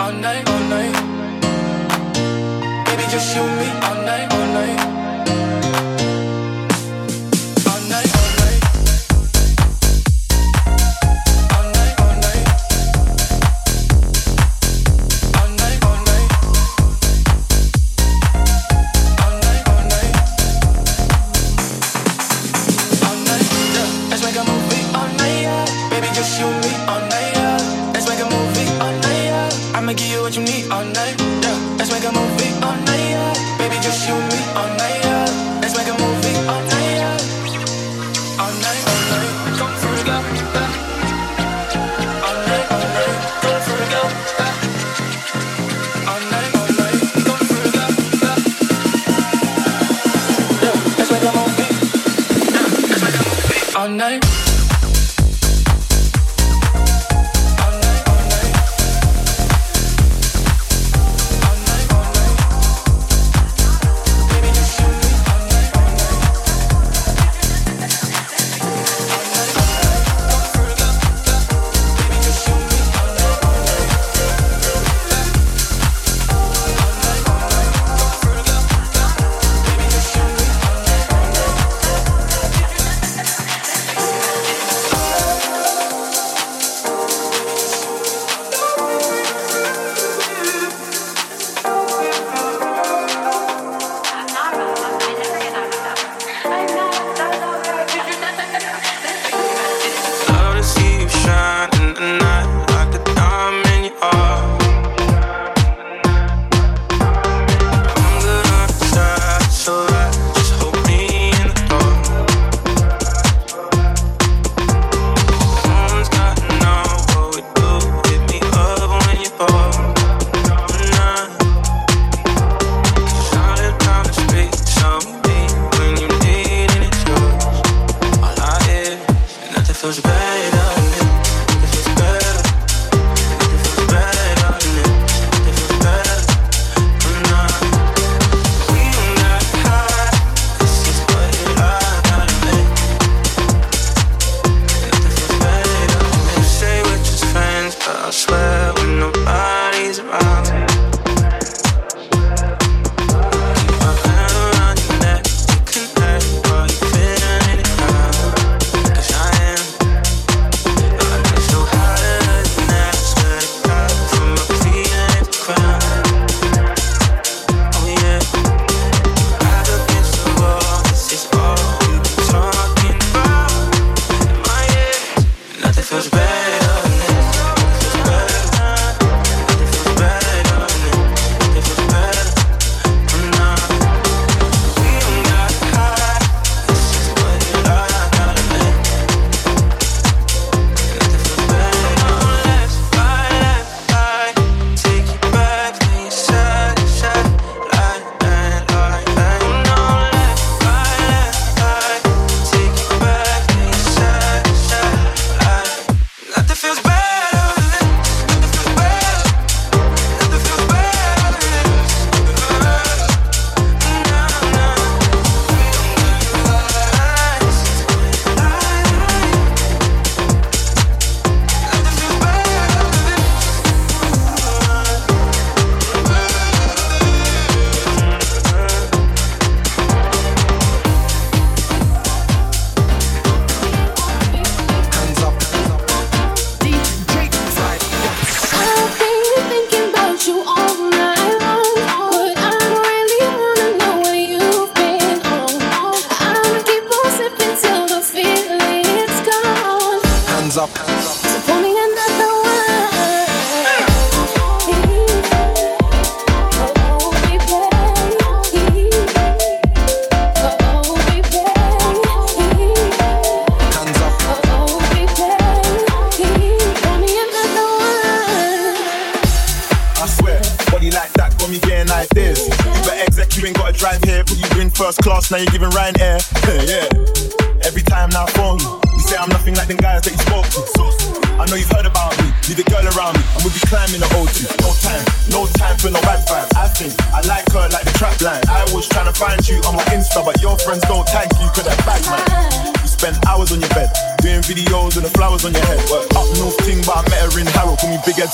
All 0.00 0.12
night, 0.12 0.48
all 0.48 0.62
night. 0.74 0.96
Baby, 2.86 3.04
just 3.10 3.34
you 3.34 3.42
and 3.42 3.56
me 3.60 3.68
all 3.86 3.98
night, 4.06 4.32
all 4.32 4.46
night. 4.54 4.77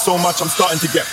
so 0.04 0.18
much, 0.18 0.42
I'm 0.42 0.50
starting 0.50 0.78
to 0.80 0.88
get 0.88 1.03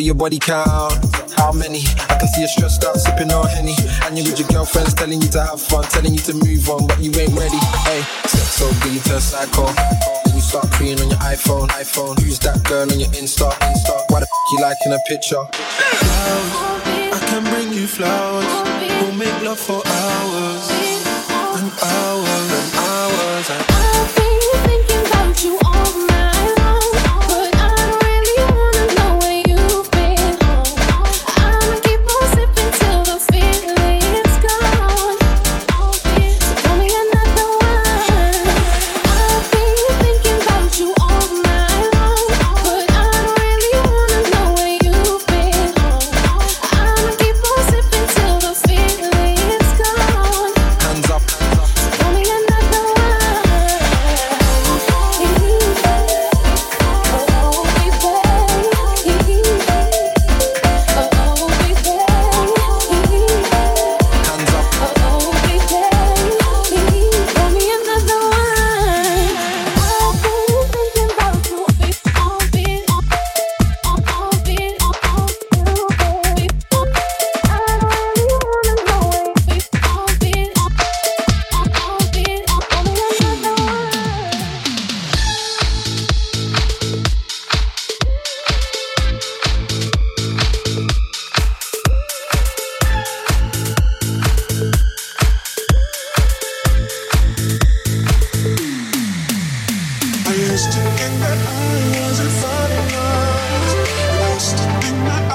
your 0.00 0.14
body 0.14 0.38
count? 0.38 0.94
How 1.36 1.52
many? 1.52 1.80
I 2.08 2.16
can 2.18 2.28
see 2.28 2.42
you 2.42 2.48
stressed 2.48 2.84
out, 2.84 2.96
sipping 2.96 3.30
on 3.32 3.48
Henny. 3.48 3.74
And 4.04 4.16
you 4.16 4.24
with 4.24 4.38
your 4.38 4.48
girlfriends 4.48 4.94
telling 4.94 5.20
you 5.20 5.28
to 5.28 5.42
have 5.42 5.60
fun, 5.60 5.84
telling 5.84 6.12
you 6.12 6.20
to 6.20 6.34
move 6.34 6.68
on, 6.68 6.86
but 6.86 7.00
you 7.00 7.10
ain't 7.18 7.32
ready. 7.38 7.58
Hey, 7.84 8.02
sex 8.26 8.62
or 8.62 8.72
beta 8.84 9.20
psycho. 9.20 9.66
Then 10.24 10.34
you 10.34 10.40
start 10.40 10.70
preying 10.70 11.00
on 11.00 11.10
your 11.10 11.18
iPhone, 11.18 11.68
iPhone. 11.68 12.18
Who's 12.20 12.38
that 12.40 12.62
girl 12.64 12.90
on 12.90 12.98
your 13.00 13.10
Insta, 13.10 13.50
Insta? 13.50 14.04
Why 14.08 14.20
the 14.20 14.26
f 14.26 14.52
you 14.52 14.60
liking 14.60 14.92
a 14.92 14.98
picture? 15.08 15.89
to 100.72 100.80
think 100.98 101.18
that 101.20 101.38
I 101.46 102.00
wasn't 102.00 102.30
fighting 102.42 102.90
enough 102.94 104.00
used 104.40 104.56
to 104.58 104.64
think 104.80 104.98
that 105.08 105.29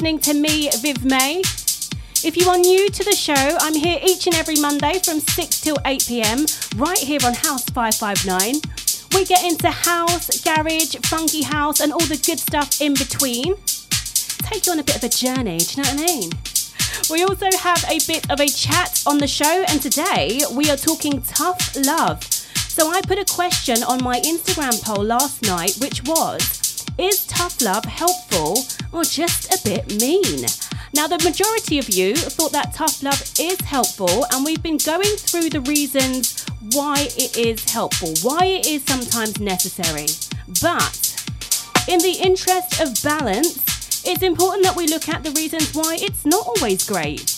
listening 0.00 0.18
to 0.18 0.32
me, 0.32 0.70
Viv 0.80 1.04
May. 1.04 1.42
If 2.24 2.34
you 2.34 2.48
are 2.48 2.56
new 2.56 2.88
to 2.88 3.04
the 3.04 3.14
show, 3.14 3.34
I'm 3.36 3.74
here 3.74 3.98
each 4.02 4.26
and 4.26 4.34
every 4.34 4.56
Monday 4.56 4.98
from 5.04 5.20
6 5.20 5.60
till 5.60 5.76
8 5.84 6.06
pm, 6.08 6.46
right 6.76 6.96
here 6.96 7.18
on 7.22 7.34
House 7.34 7.64
559. 7.68 8.62
We 9.12 9.26
get 9.26 9.44
into 9.44 9.68
house, 9.68 10.42
garage, 10.42 10.96
funky 11.04 11.42
house, 11.42 11.80
and 11.80 11.92
all 11.92 12.06
the 12.06 12.16
good 12.16 12.40
stuff 12.40 12.80
in 12.80 12.94
between. 12.94 13.56
Take 14.48 14.64
you 14.64 14.72
on 14.72 14.78
a 14.78 14.82
bit 14.82 14.96
of 14.96 15.04
a 15.04 15.10
journey, 15.10 15.58
do 15.58 15.68
you 15.68 15.82
know 15.82 15.90
what 15.90 16.00
I 16.00 16.06
mean? 16.06 16.30
We 17.10 17.22
also 17.24 17.50
have 17.58 17.84
a 17.84 18.00
bit 18.06 18.30
of 18.30 18.40
a 18.40 18.48
chat 18.48 19.02
on 19.06 19.18
the 19.18 19.28
show, 19.28 19.64
and 19.68 19.82
today 19.82 20.40
we 20.56 20.70
are 20.70 20.78
talking 20.78 21.20
tough 21.20 21.76
love. 21.76 22.24
So 22.24 22.88
I 22.88 23.02
put 23.02 23.18
a 23.18 23.26
question 23.26 23.82
on 23.82 24.02
my 24.02 24.18
Instagram 24.20 24.82
poll 24.82 25.04
last 25.04 25.42
night, 25.42 25.76
which 25.78 26.02
was 26.04 26.86
Is 26.96 27.26
tough 27.26 27.60
love 27.60 27.84
helpful 27.84 28.64
or 28.92 29.04
just 29.04 29.39
bit 29.70 30.00
mean? 30.00 30.44
Now, 30.92 31.06
the 31.06 31.22
majority 31.22 31.78
of 31.78 31.88
you 31.88 32.16
thought 32.16 32.50
that 32.50 32.74
tough 32.74 33.04
love 33.04 33.22
is 33.38 33.60
helpful, 33.60 34.26
and 34.32 34.44
we've 34.44 34.62
been 34.62 34.78
going 34.78 35.14
through 35.16 35.50
the 35.50 35.60
reasons 35.60 36.44
why 36.72 37.06
it 37.16 37.38
is 37.38 37.70
helpful, 37.70 38.12
why 38.22 38.46
it 38.46 38.66
is 38.66 38.82
sometimes 38.82 39.38
necessary. 39.38 40.08
But 40.60 40.98
in 41.86 42.00
the 42.00 42.18
interest 42.20 42.80
of 42.80 43.00
balance, 43.04 44.04
it's 44.04 44.24
important 44.24 44.64
that 44.64 44.74
we 44.74 44.88
look 44.88 45.08
at 45.08 45.22
the 45.22 45.30
reasons 45.30 45.72
why 45.72 45.98
it's 46.00 46.26
not 46.26 46.44
always 46.48 46.84
great. 46.84 47.30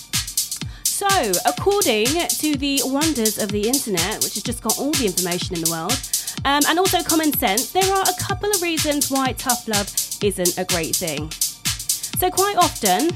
So, 0.84 1.32
according 1.44 2.06
to 2.06 2.56
the 2.56 2.80
wonders 2.84 3.36
of 3.36 3.50
the 3.50 3.68
internet, 3.68 4.24
which 4.24 4.34
has 4.34 4.42
just 4.42 4.62
got 4.62 4.78
all 4.78 4.92
the 4.92 5.04
information 5.04 5.54
in 5.56 5.62
the 5.64 5.70
world, 5.70 6.00
um, 6.46 6.62
and 6.66 6.78
also 6.78 7.02
common 7.02 7.34
sense, 7.34 7.72
there 7.72 7.92
are 7.92 8.04
a 8.08 8.18
couple 8.18 8.50
of 8.50 8.62
reasons 8.62 9.10
why 9.10 9.32
tough 9.32 9.68
love 9.68 9.92
isn't 10.22 10.56
a 10.56 10.64
great 10.64 10.96
thing. 10.96 11.30
So, 12.22 12.30
quite 12.30 12.56
often, 12.56 13.08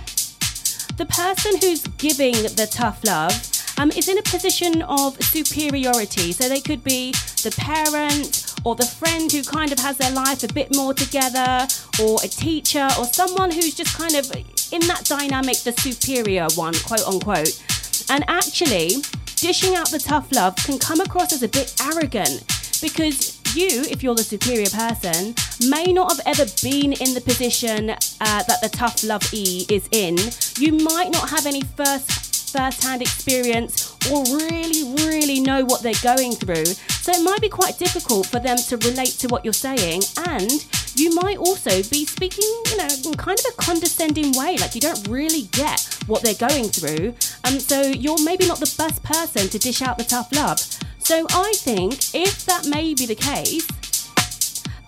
the 0.96 1.06
person 1.06 1.52
who's 1.60 1.86
giving 1.96 2.32
the 2.32 2.66
tough 2.68 3.04
love 3.04 3.30
um, 3.78 3.92
is 3.92 4.08
in 4.08 4.18
a 4.18 4.22
position 4.22 4.82
of 4.82 5.22
superiority. 5.22 6.32
So 6.32 6.48
they 6.48 6.58
could 6.58 6.82
be 6.82 7.12
the 7.44 7.54
parent 7.56 8.56
or 8.64 8.74
the 8.74 8.84
friend 8.84 9.30
who 9.30 9.44
kind 9.44 9.70
of 9.70 9.78
has 9.78 9.96
their 9.96 10.10
life 10.10 10.42
a 10.42 10.52
bit 10.52 10.74
more 10.74 10.92
together, 10.92 11.68
or 12.02 12.18
a 12.24 12.26
teacher, 12.26 12.88
or 12.98 13.04
someone 13.04 13.52
who's 13.52 13.76
just 13.76 13.96
kind 13.96 14.16
of 14.16 14.26
in 14.72 14.80
that 14.88 15.04
dynamic, 15.04 15.58
the 15.58 15.70
superior 15.70 16.48
one, 16.56 16.74
quote 16.74 17.06
unquote. 17.06 17.62
And 18.10 18.24
actually, 18.26 19.04
dishing 19.36 19.76
out 19.76 19.88
the 19.88 20.00
tough 20.00 20.32
love 20.32 20.56
can 20.56 20.80
come 20.80 20.98
across 20.98 21.32
as 21.32 21.44
a 21.44 21.48
bit 21.48 21.80
arrogant 21.80 22.42
because 22.82 23.40
you, 23.54 23.84
if 23.88 24.02
you're 24.02 24.16
the 24.16 24.24
superior 24.24 24.70
person, 24.70 25.36
may 25.68 25.92
not 25.92 26.10
have 26.12 26.20
ever 26.26 26.50
been 26.62 26.92
in 26.92 27.14
the 27.14 27.20
position 27.20 27.90
uh, 27.90 27.96
that 28.20 28.60
the 28.62 28.68
tough 28.68 29.02
love 29.04 29.22
E 29.32 29.66
is 29.68 29.88
in. 29.92 30.16
You 30.58 30.72
might 30.84 31.10
not 31.10 31.30
have 31.30 31.46
any 31.46 31.62
first 31.62 32.26
first-hand 32.56 33.02
experience 33.02 33.96
or 34.10 34.24
really, 34.24 34.84
really 35.04 35.40
know 35.40 35.64
what 35.64 35.82
they're 35.82 35.92
going 36.02 36.32
through. 36.32 36.64
So 36.64 37.12
it 37.12 37.22
might 37.22 37.40
be 37.40 37.48
quite 37.48 37.76
difficult 37.78 38.26
for 38.26 38.38
them 38.38 38.56
to 38.56 38.76
relate 38.78 39.18
to 39.20 39.28
what 39.28 39.44
you're 39.44 39.52
saying, 39.52 40.02
and 40.26 40.64
you 40.94 41.14
might 41.14 41.36
also 41.38 41.82
be 41.90 42.06
speaking, 42.06 42.48
you 42.70 42.76
know, 42.78 42.88
in 43.04 43.14
kind 43.14 43.38
of 43.38 43.44
a 43.52 43.62
condescending 43.62 44.32
way, 44.32 44.56
like 44.56 44.74
you 44.74 44.80
don't 44.80 45.06
really 45.08 45.42
get 45.52 45.98
what 46.06 46.22
they're 46.22 46.48
going 46.48 46.68
through. 46.68 47.14
Um, 47.44 47.60
so 47.60 47.82
you're 47.82 48.22
maybe 48.24 48.46
not 48.46 48.58
the 48.58 48.74
best 48.78 49.02
person 49.02 49.48
to 49.48 49.58
dish 49.58 49.82
out 49.82 49.98
the 49.98 50.04
tough 50.04 50.32
love. 50.32 50.58
So 50.98 51.26
I 51.30 51.52
think 51.56 52.14
if 52.14 52.46
that 52.46 52.66
may 52.66 52.94
be 52.94 53.06
the 53.06 53.14
case, 53.14 53.66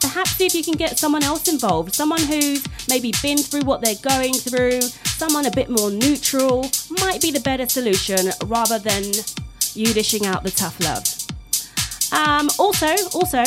perhaps 0.01 0.33
see 0.33 0.47
if 0.47 0.55
you 0.55 0.62
can 0.62 0.75
get 0.75 0.99
someone 0.99 1.23
else 1.23 1.49
involved, 1.49 1.95
someone 1.95 2.20
who's 2.20 2.65
maybe 2.89 3.12
been 3.23 3.39
through 3.39 3.62
what 3.62 3.81
they're 3.81 3.95
going 4.03 4.35
through, 4.35 4.81
someone 4.81 5.47
a 5.47 5.51
bit 5.51 5.69
more 5.69 5.91
neutral, 5.91 6.70
might 7.01 7.20
be 7.20 7.31
the 7.31 7.41
better 7.41 7.69
solution 7.69 8.31
rather 8.47 8.79
than 8.79 9.05
you 9.75 9.93
dishing 9.93 10.27
out 10.27 10.43
the 10.43 10.51
tough 10.51 10.79
love. 10.81 11.05
Um, 12.12 12.49
also, 12.59 12.87
also, 13.15 13.45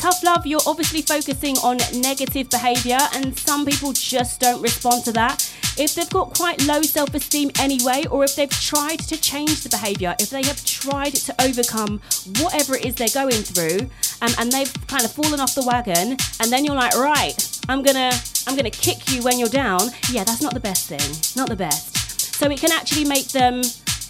tough 0.00 0.22
love, 0.24 0.46
you're 0.46 0.60
obviously 0.66 1.02
focusing 1.02 1.56
on 1.58 1.78
negative 2.00 2.50
behavior, 2.50 2.98
and 3.14 3.38
some 3.38 3.64
people 3.64 3.92
just 3.92 4.40
don't 4.40 4.62
respond 4.62 5.04
to 5.04 5.12
that. 5.12 5.46
If 5.78 5.94
they've 5.94 6.10
got 6.10 6.36
quite 6.36 6.66
low 6.66 6.82
self 6.82 7.14
esteem 7.14 7.50
anyway, 7.58 8.04
or 8.10 8.24
if 8.24 8.34
they've 8.36 8.50
tried 8.50 8.98
to 9.00 9.20
change 9.20 9.62
the 9.62 9.68
behavior, 9.68 10.14
if 10.18 10.30
they 10.30 10.42
have 10.42 10.64
tried 10.64 11.14
to 11.14 11.34
overcome 11.42 12.00
whatever 12.40 12.76
it 12.76 12.84
is 12.84 12.96
they're 12.96 13.08
going 13.14 13.42
through, 13.42 13.88
um, 14.22 14.30
and 14.38 14.52
they've 14.52 14.72
kind 14.86 15.04
of 15.04 15.12
fallen 15.12 15.40
off 15.40 15.54
the 15.54 15.64
wagon, 15.64 16.16
and 16.40 16.52
then 16.52 16.64
you're 16.64 16.74
like, 16.74 16.96
right, 16.96 17.34
I'm 17.68 17.82
gonna, 17.82 18.12
I'm 18.46 18.56
gonna 18.56 18.70
kick 18.70 19.10
you 19.10 19.22
when 19.22 19.38
you're 19.38 19.48
down. 19.48 19.80
Yeah, 20.10 20.24
that's 20.24 20.42
not 20.42 20.54
the 20.54 20.60
best 20.60 20.88
thing, 20.88 21.10
not 21.36 21.48
the 21.48 21.56
best. 21.56 21.96
So 22.34 22.50
it 22.50 22.58
can 22.58 22.72
actually 22.72 23.04
make 23.04 23.28
them 23.28 23.62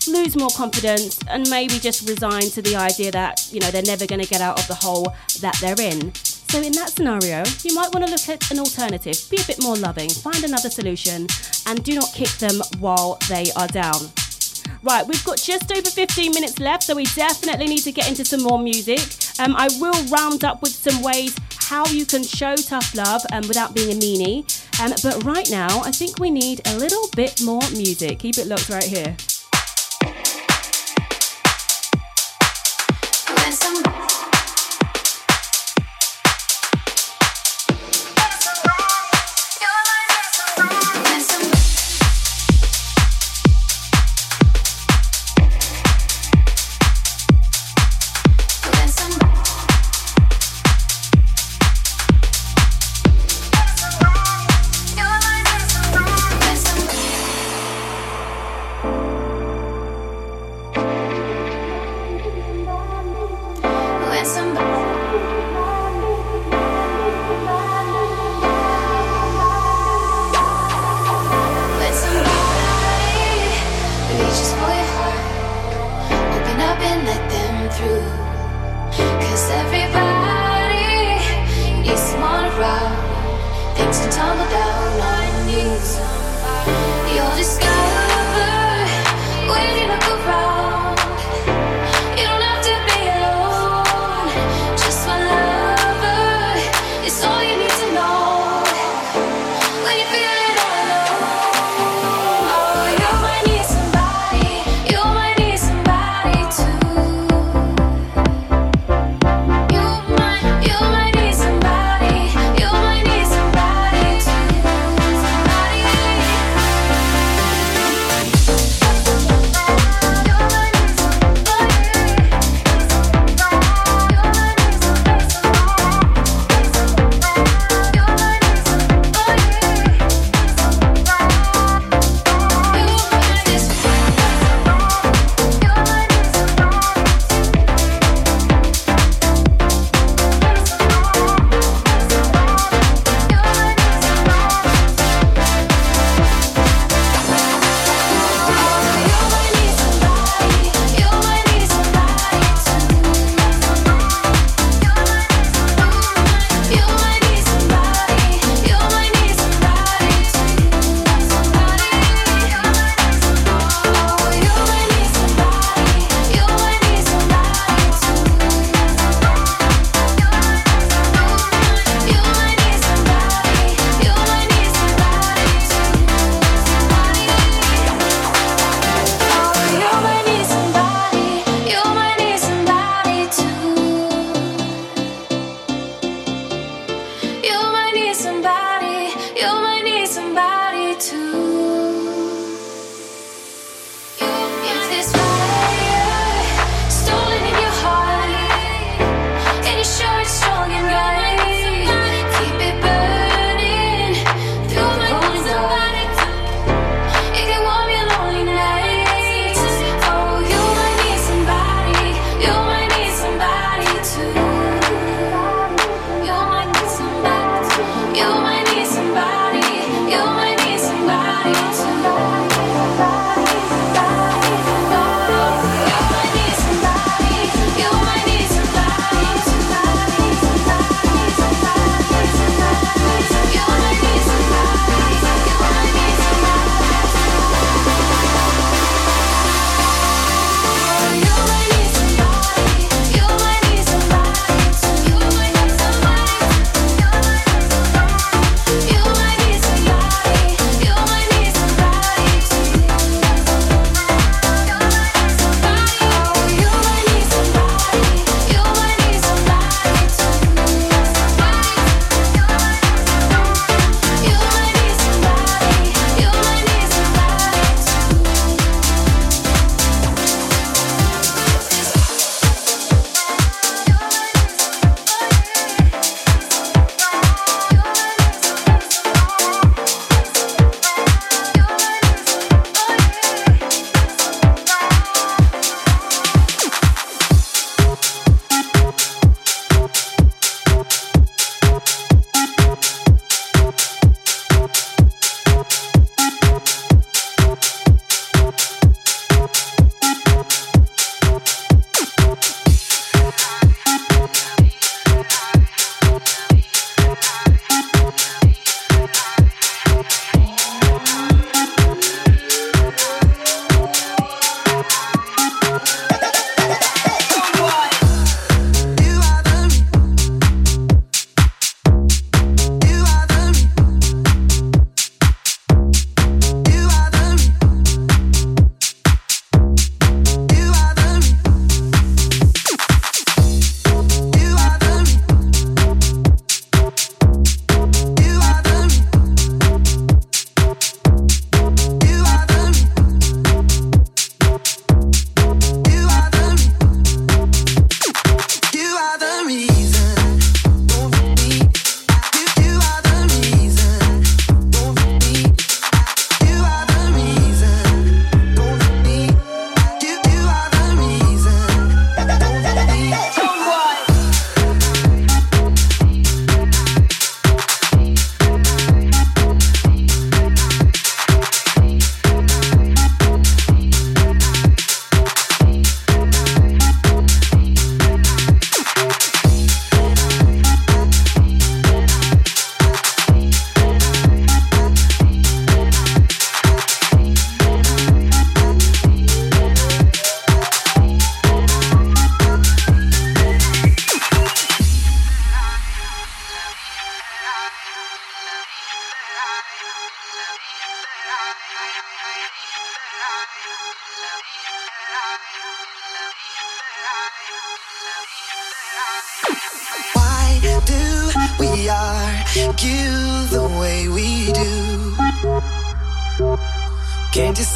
lose 0.09 0.37
more 0.37 0.51
confidence 0.51 1.19
and 1.29 1.49
maybe 1.51 1.79
just 1.79 2.09
resign 2.09 2.43
to 2.43 2.63
the 2.63 2.77
idea 2.77 3.11
that 3.11 3.49
you 3.53 3.61
know 3.61 3.71
they're 3.71 3.83
never 3.83 4.07
going 4.07 4.21
to 4.21 4.29
get 4.29 4.41
out 4.41 4.59
of 4.59 4.67
the 4.69 4.75
hole 4.75 5.15
that 5.41 5.57
they're 5.61 5.81
in. 5.81 6.15
So 6.15 6.61
in 6.61 6.73
that 6.73 6.91
scenario, 6.91 7.45
you 7.63 7.75
might 7.75 7.93
want 7.95 8.07
to 8.07 8.11
look 8.11 8.29
at 8.29 8.51
an 8.51 8.59
alternative, 8.59 9.17
be 9.31 9.37
a 9.41 9.47
bit 9.47 9.63
more 9.63 9.77
loving, 9.77 10.09
find 10.09 10.43
another 10.43 10.69
solution, 10.69 11.29
and 11.67 11.85
do 11.85 11.95
not 11.95 12.13
kick 12.13 12.31
them 12.39 12.61
while 12.81 13.19
they 13.29 13.53
are 13.57 13.69
down. 13.69 14.11
Right, 14.83 15.07
we've 15.07 15.25
got 15.25 15.39
just 15.39 15.71
over 15.71 15.91
15 15.91 16.33
minutes 16.33 16.59
left, 16.59 16.85
so 16.85 16.95
we 16.95 17.05
definitely 17.05 17.67
need 17.67 17.83
to 17.83 17.93
get 17.93 18.09
into 18.09 18.25
some 18.25 18.43
more 18.43 18.59
music. 18.59 19.01
Um, 19.39 19.55
I 19.57 19.69
will 19.79 20.05
round 20.07 20.45
up 20.45 20.63
with 20.63 20.73
some 20.73 21.03
ways 21.03 21.37
how 21.71 21.87
you 21.87 22.05
can 22.05 22.23
show 22.23 22.57
tough 22.57 22.95
love 22.95 23.23
um, 23.33 23.47
without 23.47 23.75
being 23.75 23.97
a 23.97 24.01
meanie. 24.01 24.45
Um, 24.81 24.93
but 25.03 25.23
right 25.25 25.49
now, 25.51 25.81
I 25.81 25.91
think 25.91 26.19
we 26.19 26.31
need 26.31 26.63
a 26.67 26.77
little 26.77 27.09
bit 27.15 27.43
more 27.43 27.61
music. 27.73 28.19
Keep 28.21 28.39
it 28.39 28.47
locked 28.47 28.69
right 28.69 28.83
here. 28.83 29.17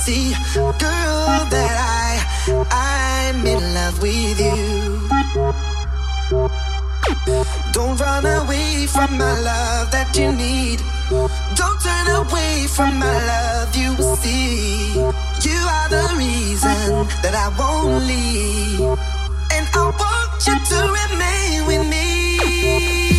see, 0.05 0.35
girl, 0.55 1.48
that 1.48 1.74
I, 1.81 2.12
I'm 2.70 3.47
in 3.47 3.62
love 3.74 4.02
with 4.02 4.39
you. 4.39 5.09
Don't 7.72 7.98
run 7.98 8.26
away 8.26 8.86
from 8.86 9.16
my 9.16 9.32
love 9.40 9.90
that 9.93 10.14
you 10.14 10.31
need. 10.31 10.81
Don't 11.56 11.81
turn 11.81 12.09
away 12.20 12.66
from 12.68 12.98
my 12.98 13.16
love, 13.32 13.74
you 13.74 13.97
see. 14.20 14.93
You 14.93 15.60
are 15.76 15.89
the 15.89 16.06
reason 16.18 17.09
that 17.22 17.35
I 17.35 17.48
won't 17.59 18.05
leave. 18.05 18.81
And 19.56 19.66
I 19.72 19.85
want 20.01 20.47
you 20.47 20.56
to 20.70 20.78
remain 21.01 21.66
with 21.66 21.85
me. 21.89 23.14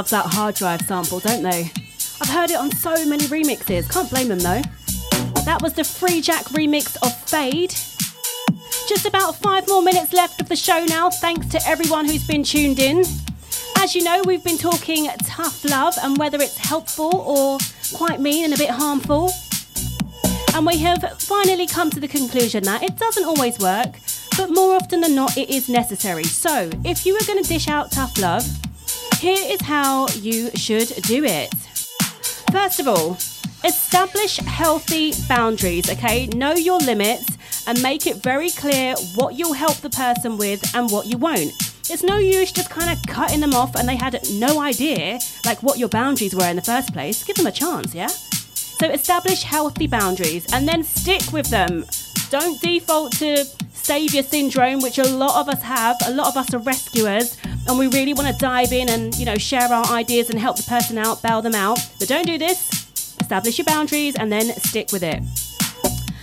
Love 0.00 0.08
that 0.08 0.24
Hardrive 0.24 0.86
sample, 0.86 1.20
don't 1.20 1.42
they? 1.42 1.70
I've 2.22 2.30
heard 2.30 2.50
it 2.50 2.56
on 2.56 2.72
so 2.72 3.04
many 3.04 3.24
remixes, 3.24 3.86
can't 3.92 4.08
blame 4.08 4.28
them 4.28 4.38
though. 4.38 4.62
That 5.44 5.58
was 5.60 5.74
the 5.74 5.82
Freejak 5.82 6.44
remix 6.54 6.96
of 7.02 7.14
Fade. 7.28 7.74
Just 8.88 9.04
about 9.04 9.36
five 9.36 9.68
more 9.68 9.82
minutes 9.82 10.14
left 10.14 10.40
of 10.40 10.48
the 10.48 10.56
show 10.56 10.86
now, 10.86 11.10
thanks 11.10 11.48
to 11.48 11.60
everyone 11.68 12.06
who's 12.06 12.26
been 12.26 12.42
tuned 12.42 12.78
in. 12.78 13.04
As 13.76 13.94
you 13.94 14.02
know, 14.02 14.22
we've 14.24 14.42
been 14.42 14.56
talking 14.56 15.06
tough 15.22 15.66
love 15.66 15.92
and 16.02 16.16
whether 16.16 16.40
it's 16.40 16.56
helpful 16.56 17.14
or 17.16 17.58
quite 17.92 18.20
mean 18.20 18.46
and 18.46 18.54
a 18.54 18.56
bit 18.56 18.70
harmful. 18.70 19.30
And 20.54 20.64
we 20.64 20.78
have 20.78 21.20
finally 21.20 21.66
come 21.66 21.90
to 21.90 22.00
the 22.00 22.08
conclusion 22.08 22.64
that 22.64 22.82
it 22.82 22.96
doesn't 22.96 23.26
always 23.26 23.58
work, 23.58 23.96
but 24.38 24.48
more 24.48 24.76
often 24.76 25.02
than 25.02 25.14
not, 25.14 25.36
it 25.36 25.50
is 25.50 25.68
necessary. 25.68 26.24
So, 26.24 26.70
if 26.86 27.04
you 27.04 27.16
are 27.16 27.26
going 27.26 27.42
to 27.42 27.46
dish 27.46 27.68
out 27.68 27.92
tough 27.92 28.16
love, 28.16 28.59
here 29.20 29.52
is 29.52 29.60
how 29.60 30.08
you 30.08 30.50
should 30.52 30.88
do 31.02 31.24
it. 31.24 31.52
First 32.50 32.80
of 32.80 32.88
all, 32.88 33.18
establish 33.62 34.38
healthy 34.38 35.12
boundaries, 35.28 35.90
okay? 35.90 36.26
Know 36.28 36.54
your 36.54 36.78
limits 36.78 37.26
and 37.66 37.82
make 37.82 38.06
it 38.06 38.22
very 38.22 38.48
clear 38.48 38.94
what 39.16 39.34
you'll 39.34 39.52
help 39.52 39.76
the 39.76 39.90
person 39.90 40.38
with 40.38 40.74
and 40.74 40.90
what 40.90 41.06
you 41.06 41.18
won't. 41.18 41.52
It's 41.90 42.02
no 42.02 42.16
use 42.16 42.50
just 42.50 42.70
kind 42.70 42.90
of 42.90 43.04
cutting 43.06 43.40
them 43.40 43.52
off 43.52 43.76
and 43.76 43.86
they 43.86 43.96
had 43.96 44.18
no 44.32 44.58
idea 44.58 45.18
like 45.44 45.62
what 45.62 45.78
your 45.78 45.90
boundaries 45.90 46.34
were 46.34 46.46
in 46.46 46.56
the 46.56 46.62
first 46.62 46.94
place. 46.94 47.22
Give 47.22 47.36
them 47.36 47.46
a 47.46 47.52
chance, 47.52 47.94
yeah? 47.94 48.08
So 48.08 48.88
establish 48.88 49.42
healthy 49.42 49.86
boundaries 49.86 50.50
and 50.54 50.66
then 50.66 50.82
stick 50.82 51.30
with 51.30 51.50
them. 51.50 51.84
Don't 52.30 52.58
default 52.62 53.12
to 53.18 53.44
savior 53.74 54.22
syndrome, 54.22 54.80
which 54.80 54.98
a 54.98 55.08
lot 55.08 55.36
of 55.40 55.48
us 55.48 55.62
have. 55.62 55.96
A 56.06 56.12
lot 56.12 56.28
of 56.28 56.36
us 56.36 56.54
are 56.54 56.58
rescuers 56.58 57.36
and 57.66 57.78
we 57.78 57.86
really 57.88 58.14
want 58.14 58.28
to 58.28 58.34
dive 58.38 58.72
in 58.72 58.88
and, 58.88 59.14
you 59.16 59.26
know, 59.26 59.36
share 59.36 59.72
our 59.72 59.86
ideas 59.86 60.30
and 60.30 60.38
help 60.38 60.56
the 60.56 60.62
person 60.64 60.98
out, 60.98 61.22
bail 61.22 61.42
them 61.42 61.54
out. 61.54 61.78
But 61.98 62.08
don't 62.08 62.26
do 62.26 62.38
this. 62.38 63.16
Establish 63.20 63.58
your 63.58 63.64
boundaries 63.64 64.16
and 64.16 64.30
then 64.32 64.46
stick 64.60 64.92
with 64.92 65.02
it. 65.02 65.22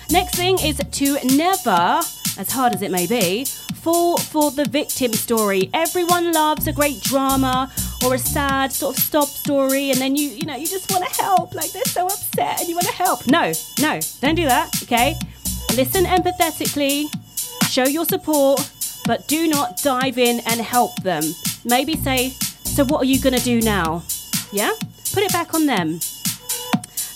Next 0.09 0.35
thing 0.35 0.57
is 0.59 0.77
to 0.77 1.17
never, 1.35 2.01
as 2.37 2.51
hard 2.51 2.73
as 2.73 2.81
it 2.81 2.91
may 2.91 3.07
be, 3.07 3.45
fall 3.45 4.17
for 4.17 4.51
the 4.51 4.65
victim 4.65 5.13
story. 5.13 5.69
Everyone 5.73 6.33
loves 6.33 6.67
a 6.67 6.73
great 6.73 7.01
drama 7.01 7.71
or 8.03 8.15
a 8.15 8.19
sad 8.19 8.71
sort 8.71 8.97
of 8.97 9.03
stop 9.03 9.27
story, 9.27 9.91
and 9.91 9.99
then 9.99 10.15
you, 10.15 10.29
you 10.29 10.45
know, 10.45 10.55
you 10.55 10.67
just 10.67 10.91
want 10.91 11.05
to 11.05 11.21
help. 11.21 11.53
Like 11.55 11.71
they're 11.71 11.83
so 11.85 12.05
upset 12.05 12.59
and 12.59 12.69
you 12.69 12.75
want 12.75 12.87
to 12.87 12.93
help. 12.93 13.27
No, 13.27 13.51
no, 13.79 13.99
don't 14.21 14.35
do 14.35 14.45
that, 14.45 14.69
okay? 14.83 15.15
Listen 15.75 16.05
empathetically, 16.05 17.05
show 17.69 17.85
your 17.85 18.05
support, 18.05 18.59
but 19.07 19.27
do 19.27 19.47
not 19.47 19.81
dive 19.81 20.17
in 20.17 20.41
and 20.45 20.61
help 20.61 21.01
them. 21.01 21.23
Maybe 21.65 21.95
say, 21.95 22.29
So, 22.63 22.85
what 22.85 23.01
are 23.01 23.05
you 23.05 23.19
going 23.19 23.35
to 23.35 23.43
do 23.43 23.61
now? 23.61 24.03
Yeah? 24.51 24.73
Put 25.13 25.23
it 25.23 25.31
back 25.31 25.53
on 25.53 25.65
them. 25.65 25.99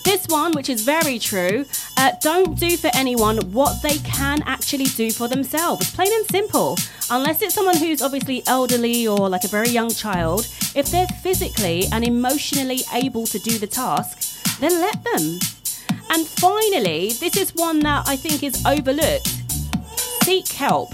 This 0.04 0.26
one, 0.28 0.54
which 0.54 0.70
is 0.70 0.82
very 0.84 1.20
true, 1.20 1.66
uh, 1.98 2.14
don't 2.22 2.58
do 2.58 2.76
for 2.76 2.90
anyone 2.96 3.38
what 3.52 3.84
they 3.84 3.98
can 4.00 4.42
actually 4.48 4.86
do 4.86 5.12
for 5.12 5.28
themselves. 5.28 5.94
Plain 5.94 6.12
and 6.12 6.26
simple. 6.26 6.78
Unless 7.12 7.44
it's 7.44 7.54
someone 7.54 7.78
who's 7.78 8.02
obviously 8.02 8.42
elderly 8.48 9.08
or 9.08 9.30
like 9.30 9.44
a 9.44 9.48
very 9.48 9.70
young 9.70 9.92
child, 9.92 10.48
if 10.74 10.88
they're 10.88 11.08
physically 11.22 11.86
and 11.92 12.04
emotionally 12.04 12.80
able 12.94 13.28
to 13.28 13.38
do 13.38 13.60
the 13.60 13.68
task, 13.68 14.60
then 14.60 14.82
let 14.82 15.04
them. 15.04 15.38
And 16.10 16.26
finally, 16.28 17.12
this 17.20 17.38
is 17.38 17.54
one 17.54 17.80
that 17.82 18.08
I 18.08 18.16
think 18.16 18.42
is 18.42 18.66
overlooked 18.66 19.42
seek 20.24 20.48
help. 20.50 20.94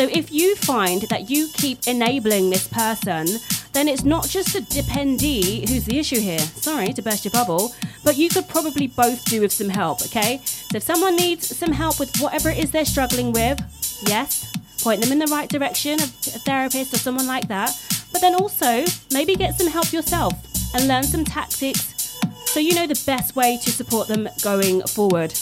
So 0.00 0.08
if 0.10 0.32
you 0.32 0.56
find 0.56 1.02
that 1.10 1.28
you 1.28 1.48
keep 1.52 1.86
enabling 1.86 2.48
this 2.48 2.66
person, 2.66 3.26
then 3.74 3.86
it's 3.86 4.02
not 4.02 4.26
just 4.26 4.54
the 4.54 4.60
dependee 4.60 5.68
who's 5.68 5.84
the 5.84 5.98
issue 5.98 6.18
here. 6.18 6.38
Sorry 6.38 6.94
to 6.94 7.02
burst 7.02 7.26
your 7.26 7.32
bubble, 7.32 7.74
but 8.02 8.16
you 8.16 8.30
could 8.30 8.48
probably 8.48 8.86
both 8.86 9.22
do 9.26 9.42
with 9.42 9.52
some 9.52 9.68
help, 9.68 10.00
okay? 10.00 10.40
So 10.42 10.78
if 10.78 10.84
someone 10.84 11.16
needs 11.16 11.54
some 11.54 11.72
help 11.72 12.00
with 12.00 12.16
whatever 12.16 12.48
it 12.48 12.56
is 12.56 12.70
they're 12.70 12.86
struggling 12.86 13.30
with, 13.32 13.60
yes, 14.06 14.50
point 14.82 15.02
them 15.02 15.12
in 15.12 15.18
the 15.18 15.26
right 15.26 15.50
direction, 15.50 16.00
a, 16.00 16.04
a 16.04 16.40
therapist 16.48 16.94
or 16.94 16.96
someone 16.96 17.26
like 17.26 17.48
that. 17.48 17.78
But 18.10 18.22
then 18.22 18.34
also, 18.34 18.86
maybe 19.12 19.36
get 19.36 19.58
some 19.58 19.70
help 19.70 19.92
yourself 19.92 20.32
and 20.74 20.88
learn 20.88 21.02
some 21.02 21.26
tactics 21.26 22.18
so 22.46 22.58
you 22.58 22.74
know 22.74 22.86
the 22.86 23.02
best 23.04 23.36
way 23.36 23.58
to 23.58 23.70
support 23.70 24.08
them 24.08 24.30
going 24.42 24.80
forward. 24.80 25.34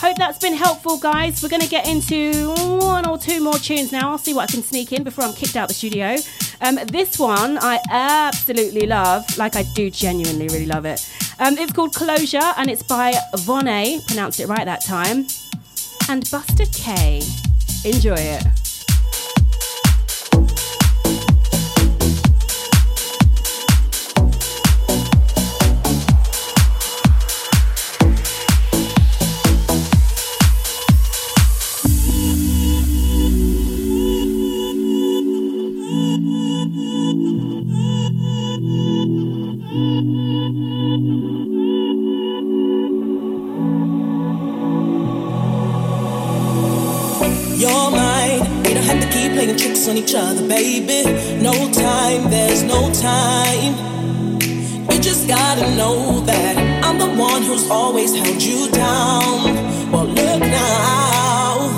Hope 0.00 0.16
that's 0.16 0.38
been 0.38 0.54
helpful, 0.54 0.96
guys. 0.96 1.42
We're 1.42 1.50
going 1.50 1.60
to 1.60 1.68
get 1.68 1.86
into 1.86 2.54
one 2.80 3.06
or 3.06 3.18
two 3.18 3.38
more 3.38 3.58
tunes 3.58 3.92
now. 3.92 4.10
I'll 4.10 4.16
see 4.16 4.32
what 4.32 4.48
I 4.48 4.52
can 4.52 4.62
sneak 4.62 4.94
in 4.94 5.04
before 5.04 5.24
I'm 5.24 5.34
kicked 5.34 5.56
out 5.56 5.68
the 5.68 5.74
studio. 5.74 6.16
Um, 6.62 6.78
this 6.86 7.18
one 7.18 7.58
I 7.58 7.78
absolutely 7.90 8.86
love, 8.86 9.26
like 9.36 9.56
I 9.56 9.64
do 9.74 9.90
genuinely 9.90 10.48
really 10.48 10.64
love 10.64 10.86
it. 10.86 11.06
Um, 11.38 11.58
it's 11.58 11.74
called 11.74 11.94
Closure 11.94 12.38
and 12.56 12.70
it's 12.70 12.82
by 12.82 13.12
Vonne, 13.34 14.06
pronounced 14.06 14.40
it 14.40 14.46
right 14.46 14.64
that 14.64 14.82
time, 14.82 15.26
and 16.08 16.28
Buster 16.30 16.64
K. 16.72 17.20
Enjoy 17.84 18.14
it. 18.16 18.59
Always 58.00 58.14
held 58.14 58.42
you 58.42 58.70
down. 58.70 59.92
Well, 59.92 60.06
look 60.06 60.40
now. 60.40 61.68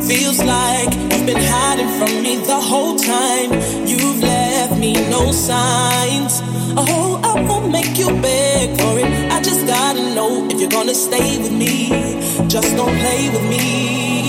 Feels 0.00 0.38
like 0.38 0.92
you've 0.94 1.26
been 1.26 1.44
hiding 1.54 1.88
from 1.98 2.22
me 2.22 2.36
the 2.36 2.60
whole 2.70 2.96
time. 2.96 3.50
You've 3.88 4.20
left 4.22 4.78
me 4.78 4.92
no 5.10 5.32
signs. 5.32 6.42
Oh, 6.76 7.20
I 7.24 7.42
won't 7.42 7.72
make 7.72 7.98
you 7.98 8.08
beg 8.22 8.78
for 8.78 8.98
it. 9.00 9.32
I 9.32 9.40
just 9.42 9.66
gotta 9.66 10.14
know 10.14 10.46
if 10.48 10.60
you're 10.60 10.70
gonna 10.70 10.94
stay 10.94 11.38
with 11.38 11.52
me. 11.52 12.20
Just 12.46 12.76
don't 12.76 12.96
play 13.02 13.30
with 13.30 13.46
me. 13.50 14.19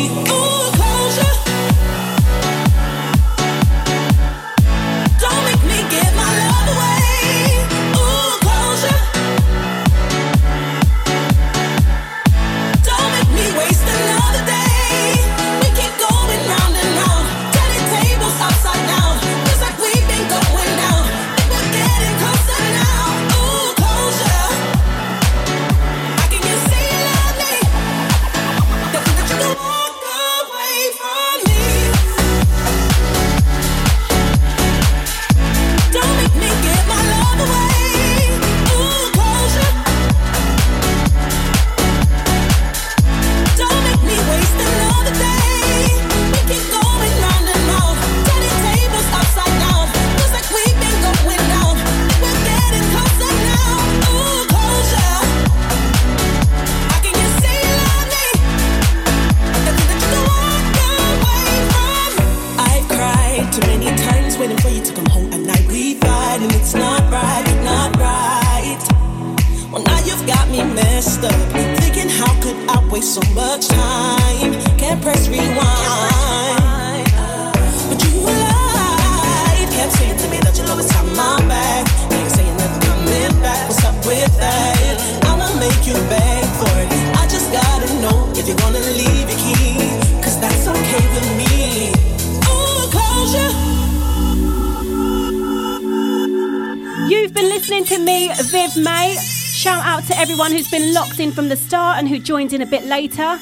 Been 100.72 100.94
locked 100.94 101.20
in 101.20 101.32
from 101.32 101.50
the 101.50 101.56
start 101.58 102.00
and 102.00 102.08
who 102.08 102.18
joined 102.18 102.54
in 102.54 102.62
a 102.62 102.66
bit 102.66 102.86
later. 102.86 103.38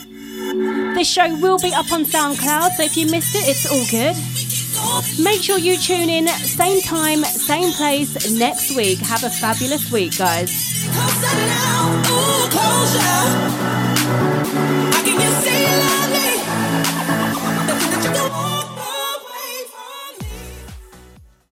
This 0.95 1.07
show 1.07 1.33
will 1.39 1.59
be 1.59 1.71
up 1.73 1.91
on 1.91 2.03
SoundCloud, 2.03 2.71
so 2.71 2.83
if 2.83 2.97
you 2.97 3.05
missed 3.05 3.35
it, 3.35 3.47
it's 3.47 3.69
all 3.71 3.85
good. 3.91 4.15
Make 5.23 5.41
sure 5.41 5.59
you 5.59 5.77
tune 5.77 6.09
in, 6.09 6.27
same 6.27 6.81
time, 6.81 7.19
same 7.23 7.71
place 7.73 8.37
next 8.37 8.75
week. 8.75 8.97
Have 8.99 9.23
a 9.23 9.29
fabulous 9.29 9.91
week, 9.91 10.17
guys. 10.17 10.49